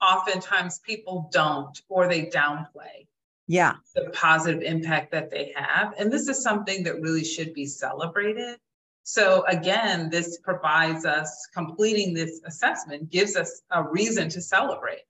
oftentimes 0.00 0.78
people 0.80 1.28
don't 1.32 1.80
or 1.88 2.08
they 2.08 2.26
downplay 2.26 3.06
yeah. 3.46 3.74
the 3.94 4.10
positive 4.10 4.62
impact 4.62 5.10
that 5.12 5.30
they 5.30 5.52
have. 5.56 5.94
And 5.98 6.12
this 6.12 6.28
is 6.28 6.42
something 6.42 6.84
that 6.84 7.00
really 7.00 7.24
should 7.24 7.52
be 7.52 7.66
celebrated. 7.66 8.58
So 9.02 9.44
again 9.46 10.08
this 10.10 10.38
provides 10.38 11.04
us 11.04 11.48
completing 11.52 12.14
this 12.14 12.40
assessment 12.46 13.10
gives 13.10 13.36
us 13.36 13.62
a 13.70 13.82
reason 13.82 14.28
to 14.30 14.40
celebrate. 14.40 15.02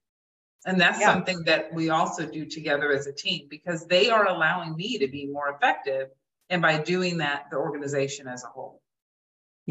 And 0.65 0.79
that's 0.79 0.99
yeah. 0.99 1.13
something 1.13 1.43
that 1.45 1.73
we 1.73 1.89
also 1.89 2.25
do 2.25 2.45
together 2.45 2.91
as 2.91 3.07
a 3.07 3.13
team 3.13 3.47
because 3.49 3.87
they 3.87 4.09
are 4.09 4.27
allowing 4.27 4.75
me 4.75 4.97
to 4.99 5.07
be 5.07 5.25
more 5.25 5.49
effective 5.49 6.09
and 6.49 6.61
by 6.61 6.77
doing 6.77 7.17
that 7.17 7.45
the 7.49 7.57
organization 7.57 8.27
as 8.27 8.43
a 8.43 8.47
whole 8.47 8.81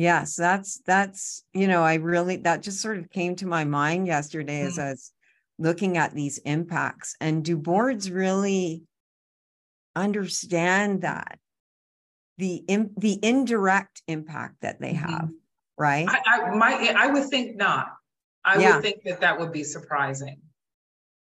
Yes, 0.00 0.34
that's 0.34 0.80
that's 0.86 1.44
you 1.52 1.68
know 1.68 1.82
I 1.82 1.96
really 1.96 2.36
that 2.36 2.62
just 2.62 2.80
sort 2.80 2.96
of 2.96 3.10
came 3.10 3.36
to 3.36 3.46
my 3.46 3.64
mind 3.64 4.06
yesterday 4.06 4.60
mm-hmm. 4.60 4.68
as 4.68 4.78
I 4.78 4.90
was 4.92 5.12
looking 5.58 5.98
at 5.98 6.14
these 6.14 6.38
impacts 6.38 7.16
and 7.20 7.44
do 7.44 7.58
boards 7.58 8.10
really 8.10 8.84
understand 9.94 11.02
that 11.02 11.38
the 12.38 12.64
in, 12.66 12.92
the 12.96 13.18
indirect 13.22 14.00
impact 14.08 14.62
that 14.62 14.80
they 14.80 14.94
have 14.94 15.10
mm-hmm. 15.10 15.34
right 15.76 16.08
I, 16.08 16.48
I 16.48 16.56
my 16.56 16.94
I 16.96 17.08
would 17.08 17.28
think 17.28 17.56
not 17.56 17.88
I 18.42 18.58
yeah. 18.58 18.76
would 18.76 18.82
think 18.82 19.02
that 19.04 19.20
that 19.20 19.38
would 19.38 19.52
be 19.52 19.64
surprising 19.64 20.38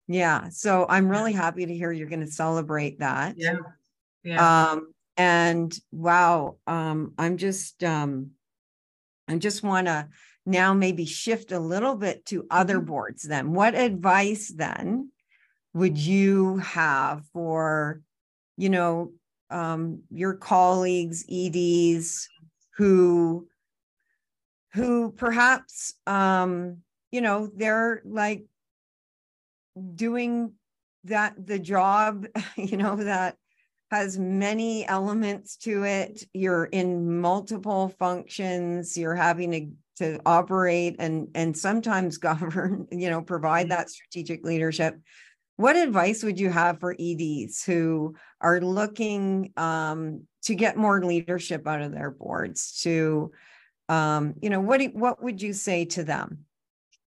yeah 0.08 0.48
so 0.52 0.86
I'm 0.88 1.10
really 1.10 1.34
happy 1.34 1.65
to 1.65 1.76
hear 1.76 1.92
you're 1.92 2.08
going 2.08 2.26
to 2.26 2.32
celebrate 2.32 3.00
that 3.00 3.34
yeah 3.36 3.58
yeah 4.24 4.70
um 4.72 4.94
and 5.18 5.78
wow 5.92 6.56
um 6.65 7.12
I'm 7.18 7.36
just 7.36 7.84
um 7.84 8.32
I 9.30 9.38
just 9.38 9.63
want 9.63 9.88
to 9.88 10.08
now 10.46 10.74
maybe 10.74 11.06
shift 11.06 11.52
a 11.52 11.60
little 11.60 11.96
bit 11.96 12.26
to 12.26 12.48
other 12.50 12.78
mm-hmm. 12.78 12.86
boards 12.86 13.24
then. 13.24 13.54
What 13.54 13.76
advice 13.76 14.52
then 14.56 15.12
would 15.74 15.98
you 15.98 16.58
have 16.58 17.24
for, 17.32 18.02
you 18.58 18.70
know, 18.70 19.12
um, 19.52 20.02
your 20.12 20.34
colleagues, 20.34 21.26
EDs 21.30 22.28
who 22.78 23.48
who 24.74 25.12
perhaps 25.12 25.96
um, 26.06 26.78
you 27.12 27.22
know, 27.22 27.50
they're 27.56 28.02
like 28.06 28.46
doing 29.96 30.54
that 31.06 31.34
the 31.46 31.60
job, 31.60 32.27
you 32.56 32.77
know, 32.77 32.96
that 32.98 33.38
has 33.92 34.19
many 34.19 34.87
elements 34.87 35.58
to 35.58 35.83
it. 35.83 36.23
You're 36.33 36.65
in 36.65 37.19
multiple 37.19 37.90
functions. 38.00 38.98
You're 38.98 39.15
having 39.15 39.52
to 39.52 39.67
to 40.00 40.17
operate 40.25 40.96
and 40.98 41.27
and 41.35 41.56
sometimes 41.56 42.17
govern 42.29 42.87
you 42.92 43.10
know 43.10 43.21
provide 43.21 43.67
mm-hmm. 43.67 43.77
that 43.77 43.90
strategic 43.90 44.44
leadership 44.44 44.98
what 45.58 45.75
advice 45.75 46.23
would 46.23 46.40
you 46.40 46.50
have 46.50 46.79
for 46.79 46.96
eds 46.98 47.63
who 47.63 48.15
are 48.40 48.62
looking 48.62 49.52
um, 49.58 50.21
to 50.42 50.56
get 50.56 50.77
more 50.77 51.04
leadership 51.04 51.67
out 51.67 51.81
of 51.81 51.92
their 51.92 52.10
boards 52.10 52.79
to 52.81 53.29
um, 53.90 54.35
you 54.42 54.50
know 54.50 54.62
what 54.62 54.79
do, 54.79 54.85
what 54.94 55.21
would 55.21 55.42
you 55.42 55.52
say 55.52 55.83
to 55.83 56.04
them 56.04 56.46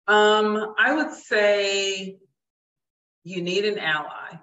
um, 0.08 0.74
i 0.78 0.94
would 0.94 1.12
say 1.12 2.16
you 3.24 3.42
need 3.42 3.66
an 3.66 3.78
ally 3.78 4.38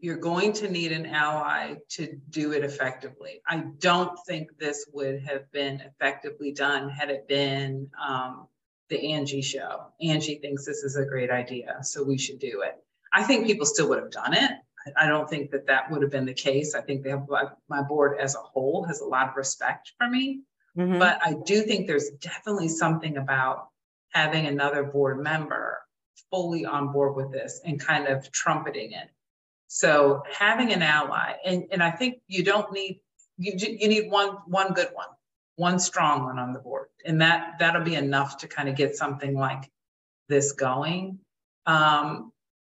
you're 0.00 0.16
going 0.16 0.52
to 0.54 0.70
need 0.70 0.92
an 0.92 1.06
ally 1.06 1.74
to 1.90 2.16
do 2.30 2.52
it 2.52 2.64
effectively. 2.64 3.40
I 3.46 3.64
don't 3.78 4.18
think 4.26 4.50
this 4.58 4.86
would 4.92 5.22
have 5.22 5.50
been 5.52 5.80
effectively 5.80 6.52
done 6.52 6.88
had 6.88 7.10
it 7.10 7.28
been 7.28 7.90
um, 8.04 8.48
the 8.88 9.12
Angie 9.12 9.42
show. 9.42 9.86
Angie 10.00 10.36
thinks 10.36 10.64
this 10.64 10.82
is 10.82 10.96
a 10.96 11.04
great 11.04 11.30
idea, 11.30 11.78
so 11.82 12.02
we 12.02 12.18
should 12.18 12.38
do 12.38 12.62
it. 12.62 12.74
I 13.12 13.22
think 13.22 13.46
people 13.46 13.66
still 13.66 13.88
would 13.88 14.00
have 14.00 14.10
done 14.10 14.34
it. 14.34 14.50
I 14.96 15.06
don't 15.06 15.28
think 15.28 15.50
that 15.50 15.66
that 15.66 15.90
would 15.90 16.02
have 16.02 16.10
been 16.10 16.24
the 16.24 16.34
case. 16.34 16.74
I 16.74 16.80
think 16.80 17.02
they 17.02 17.10
have 17.10 17.26
my 17.68 17.82
board 17.82 18.18
as 18.20 18.34
a 18.34 18.38
whole 18.38 18.84
has 18.84 19.00
a 19.00 19.04
lot 19.04 19.28
of 19.28 19.36
respect 19.36 19.92
for 19.98 20.08
me, 20.08 20.42
mm-hmm. 20.76 20.98
but 20.98 21.18
I 21.24 21.34
do 21.44 21.62
think 21.62 21.86
there's 21.86 22.10
definitely 22.20 22.68
something 22.68 23.16
about 23.16 23.68
having 24.10 24.46
another 24.46 24.84
board 24.84 25.22
member 25.22 25.78
fully 26.30 26.64
on 26.64 26.92
board 26.92 27.16
with 27.16 27.32
this 27.32 27.60
and 27.64 27.80
kind 27.80 28.08
of 28.08 28.30
trumpeting 28.32 28.92
it. 28.92 29.10
So 29.68 30.22
having 30.32 30.72
an 30.72 30.82
ally, 30.82 31.34
and, 31.44 31.64
and 31.70 31.82
I 31.82 31.90
think 31.90 32.20
you 32.26 32.42
don't 32.42 32.72
need 32.72 33.00
you 33.36 33.52
you 33.56 33.88
need 33.88 34.10
one 34.10 34.38
one 34.46 34.72
good 34.72 34.88
one, 34.92 35.08
one 35.56 35.78
strong 35.78 36.24
one 36.24 36.38
on 36.38 36.52
the 36.52 36.58
board, 36.58 36.88
and 37.04 37.20
that 37.20 37.58
that'll 37.60 37.84
be 37.84 37.94
enough 37.94 38.38
to 38.38 38.48
kind 38.48 38.68
of 38.68 38.76
get 38.76 38.96
something 38.96 39.34
like 39.34 39.70
this 40.28 40.52
going. 40.52 41.18
Um, 41.66 42.32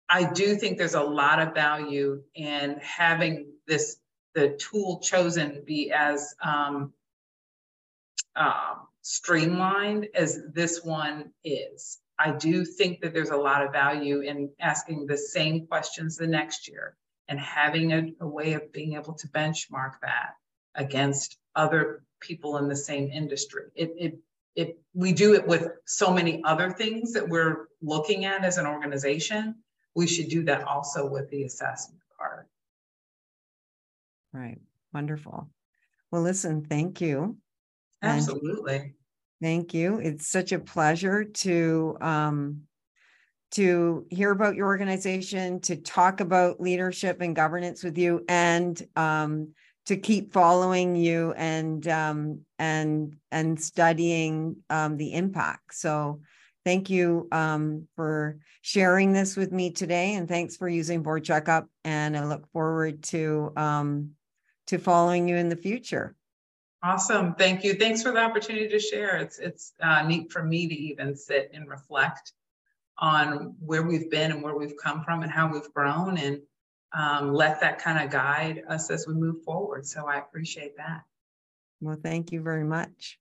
I 0.09 0.31
do 0.31 0.55
think 0.55 0.77
there's 0.77 0.93
a 0.93 1.01
lot 1.01 1.39
of 1.39 1.53
value 1.53 2.21
in 2.35 2.77
having 2.81 3.47
this 3.67 3.97
the 4.35 4.59
tool 4.59 4.99
chosen 4.99 5.63
be 5.65 5.91
as 5.93 6.35
um, 6.43 6.91
uh, 8.35 8.75
streamlined 9.01 10.09
as 10.13 10.39
this 10.53 10.83
one 10.83 11.31
is. 11.43 12.00
I 12.23 12.31
do 12.31 12.63
think 12.63 13.01
that 13.01 13.13
there's 13.13 13.31
a 13.31 13.37
lot 13.37 13.65
of 13.65 13.71
value 13.71 14.19
in 14.19 14.51
asking 14.59 15.07
the 15.07 15.17
same 15.17 15.65
questions 15.65 16.17
the 16.17 16.27
next 16.27 16.67
year 16.67 16.95
and 17.27 17.39
having 17.39 17.93
a, 17.93 18.13
a 18.19 18.27
way 18.27 18.53
of 18.53 18.71
being 18.71 18.93
able 18.93 19.13
to 19.13 19.27
benchmark 19.29 19.93
that 20.03 20.35
against 20.75 21.37
other 21.55 22.03
people 22.19 22.57
in 22.57 22.67
the 22.67 22.75
same 22.75 23.09
industry. 23.09 23.63
It, 23.73 23.93
it, 23.97 24.19
it, 24.55 24.79
we 24.93 25.13
do 25.13 25.33
it 25.33 25.47
with 25.47 25.69
so 25.85 26.13
many 26.13 26.43
other 26.43 26.69
things 26.69 27.11
that 27.13 27.27
we're 27.27 27.67
looking 27.81 28.25
at 28.25 28.43
as 28.43 28.59
an 28.59 28.67
organization. 28.67 29.55
We 29.95 30.05
should 30.05 30.29
do 30.29 30.43
that 30.43 30.63
also 30.63 31.09
with 31.09 31.27
the 31.31 31.43
assessment 31.45 32.01
part. 32.15 32.47
Right. 34.31 34.59
Wonderful. 34.93 35.49
Well, 36.11 36.21
listen, 36.21 36.65
thank 36.65 37.01
you. 37.01 37.37
Absolutely. 38.03 38.93
Thank 39.41 39.73
you. 39.73 39.97
It's 39.97 40.27
such 40.27 40.51
a 40.51 40.59
pleasure 40.59 41.23
to 41.23 41.97
um, 41.99 42.61
to 43.51 44.05
hear 44.09 44.31
about 44.31 44.55
your 44.55 44.67
organization, 44.67 45.59
to 45.61 45.75
talk 45.75 46.19
about 46.19 46.61
leadership 46.61 47.21
and 47.21 47.35
governance 47.35 47.83
with 47.83 47.97
you, 47.97 48.23
and 48.29 48.81
um, 48.95 49.53
to 49.87 49.97
keep 49.97 50.31
following 50.31 50.95
you 50.95 51.33
and 51.35 51.87
um, 51.87 52.41
and 52.59 53.15
and 53.31 53.59
studying 53.59 54.57
um, 54.69 54.97
the 54.97 55.13
impact. 55.13 55.73
So, 55.73 56.21
thank 56.63 56.91
you 56.91 57.27
um, 57.31 57.87
for 57.95 58.37
sharing 58.61 59.11
this 59.11 59.35
with 59.35 59.51
me 59.51 59.71
today, 59.71 60.13
and 60.13 60.27
thanks 60.27 60.55
for 60.55 60.69
using 60.69 61.01
Board 61.01 61.23
Checkup. 61.23 61.67
And 61.83 62.15
I 62.15 62.25
look 62.25 62.47
forward 62.51 63.01
to 63.05 63.53
um, 63.57 64.11
to 64.67 64.77
following 64.77 65.27
you 65.27 65.35
in 65.35 65.49
the 65.49 65.55
future. 65.55 66.15
Awesome, 66.83 67.35
thank 67.35 67.63
you. 67.63 67.75
Thanks 67.75 68.01
for 68.01 68.11
the 68.11 68.19
opportunity 68.19 68.67
to 68.67 68.79
share. 68.79 69.17
It's 69.17 69.37
it's 69.37 69.73
uh, 69.81 70.01
neat 70.03 70.31
for 70.31 70.43
me 70.43 70.67
to 70.67 70.73
even 70.73 71.15
sit 71.15 71.51
and 71.53 71.69
reflect 71.69 72.33
on 72.97 73.55
where 73.59 73.83
we've 73.83 74.09
been 74.09 74.31
and 74.31 74.41
where 74.41 74.55
we've 74.55 74.75
come 74.81 75.03
from 75.03 75.21
and 75.21 75.31
how 75.31 75.51
we've 75.51 75.71
grown 75.73 76.17
and 76.17 76.41
um, 76.93 77.33
let 77.33 77.61
that 77.61 77.79
kind 77.79 78.03
of 78.03 78.11
guide 78.11 78.63
us 78.67 78.89
as 78.89 79.07
we 79.07 79.13
move 79.13 79.43
forward. 79.43 79.85
So 79.85 80.07
I 80.07 80.17
appreciate 80.17 80.77
that. 80.77 81.01
Well, 81.81 81.97
thank 82.01 82.31
you 82.31 82.41
very 82.41 82.63
much. 82.63 83.17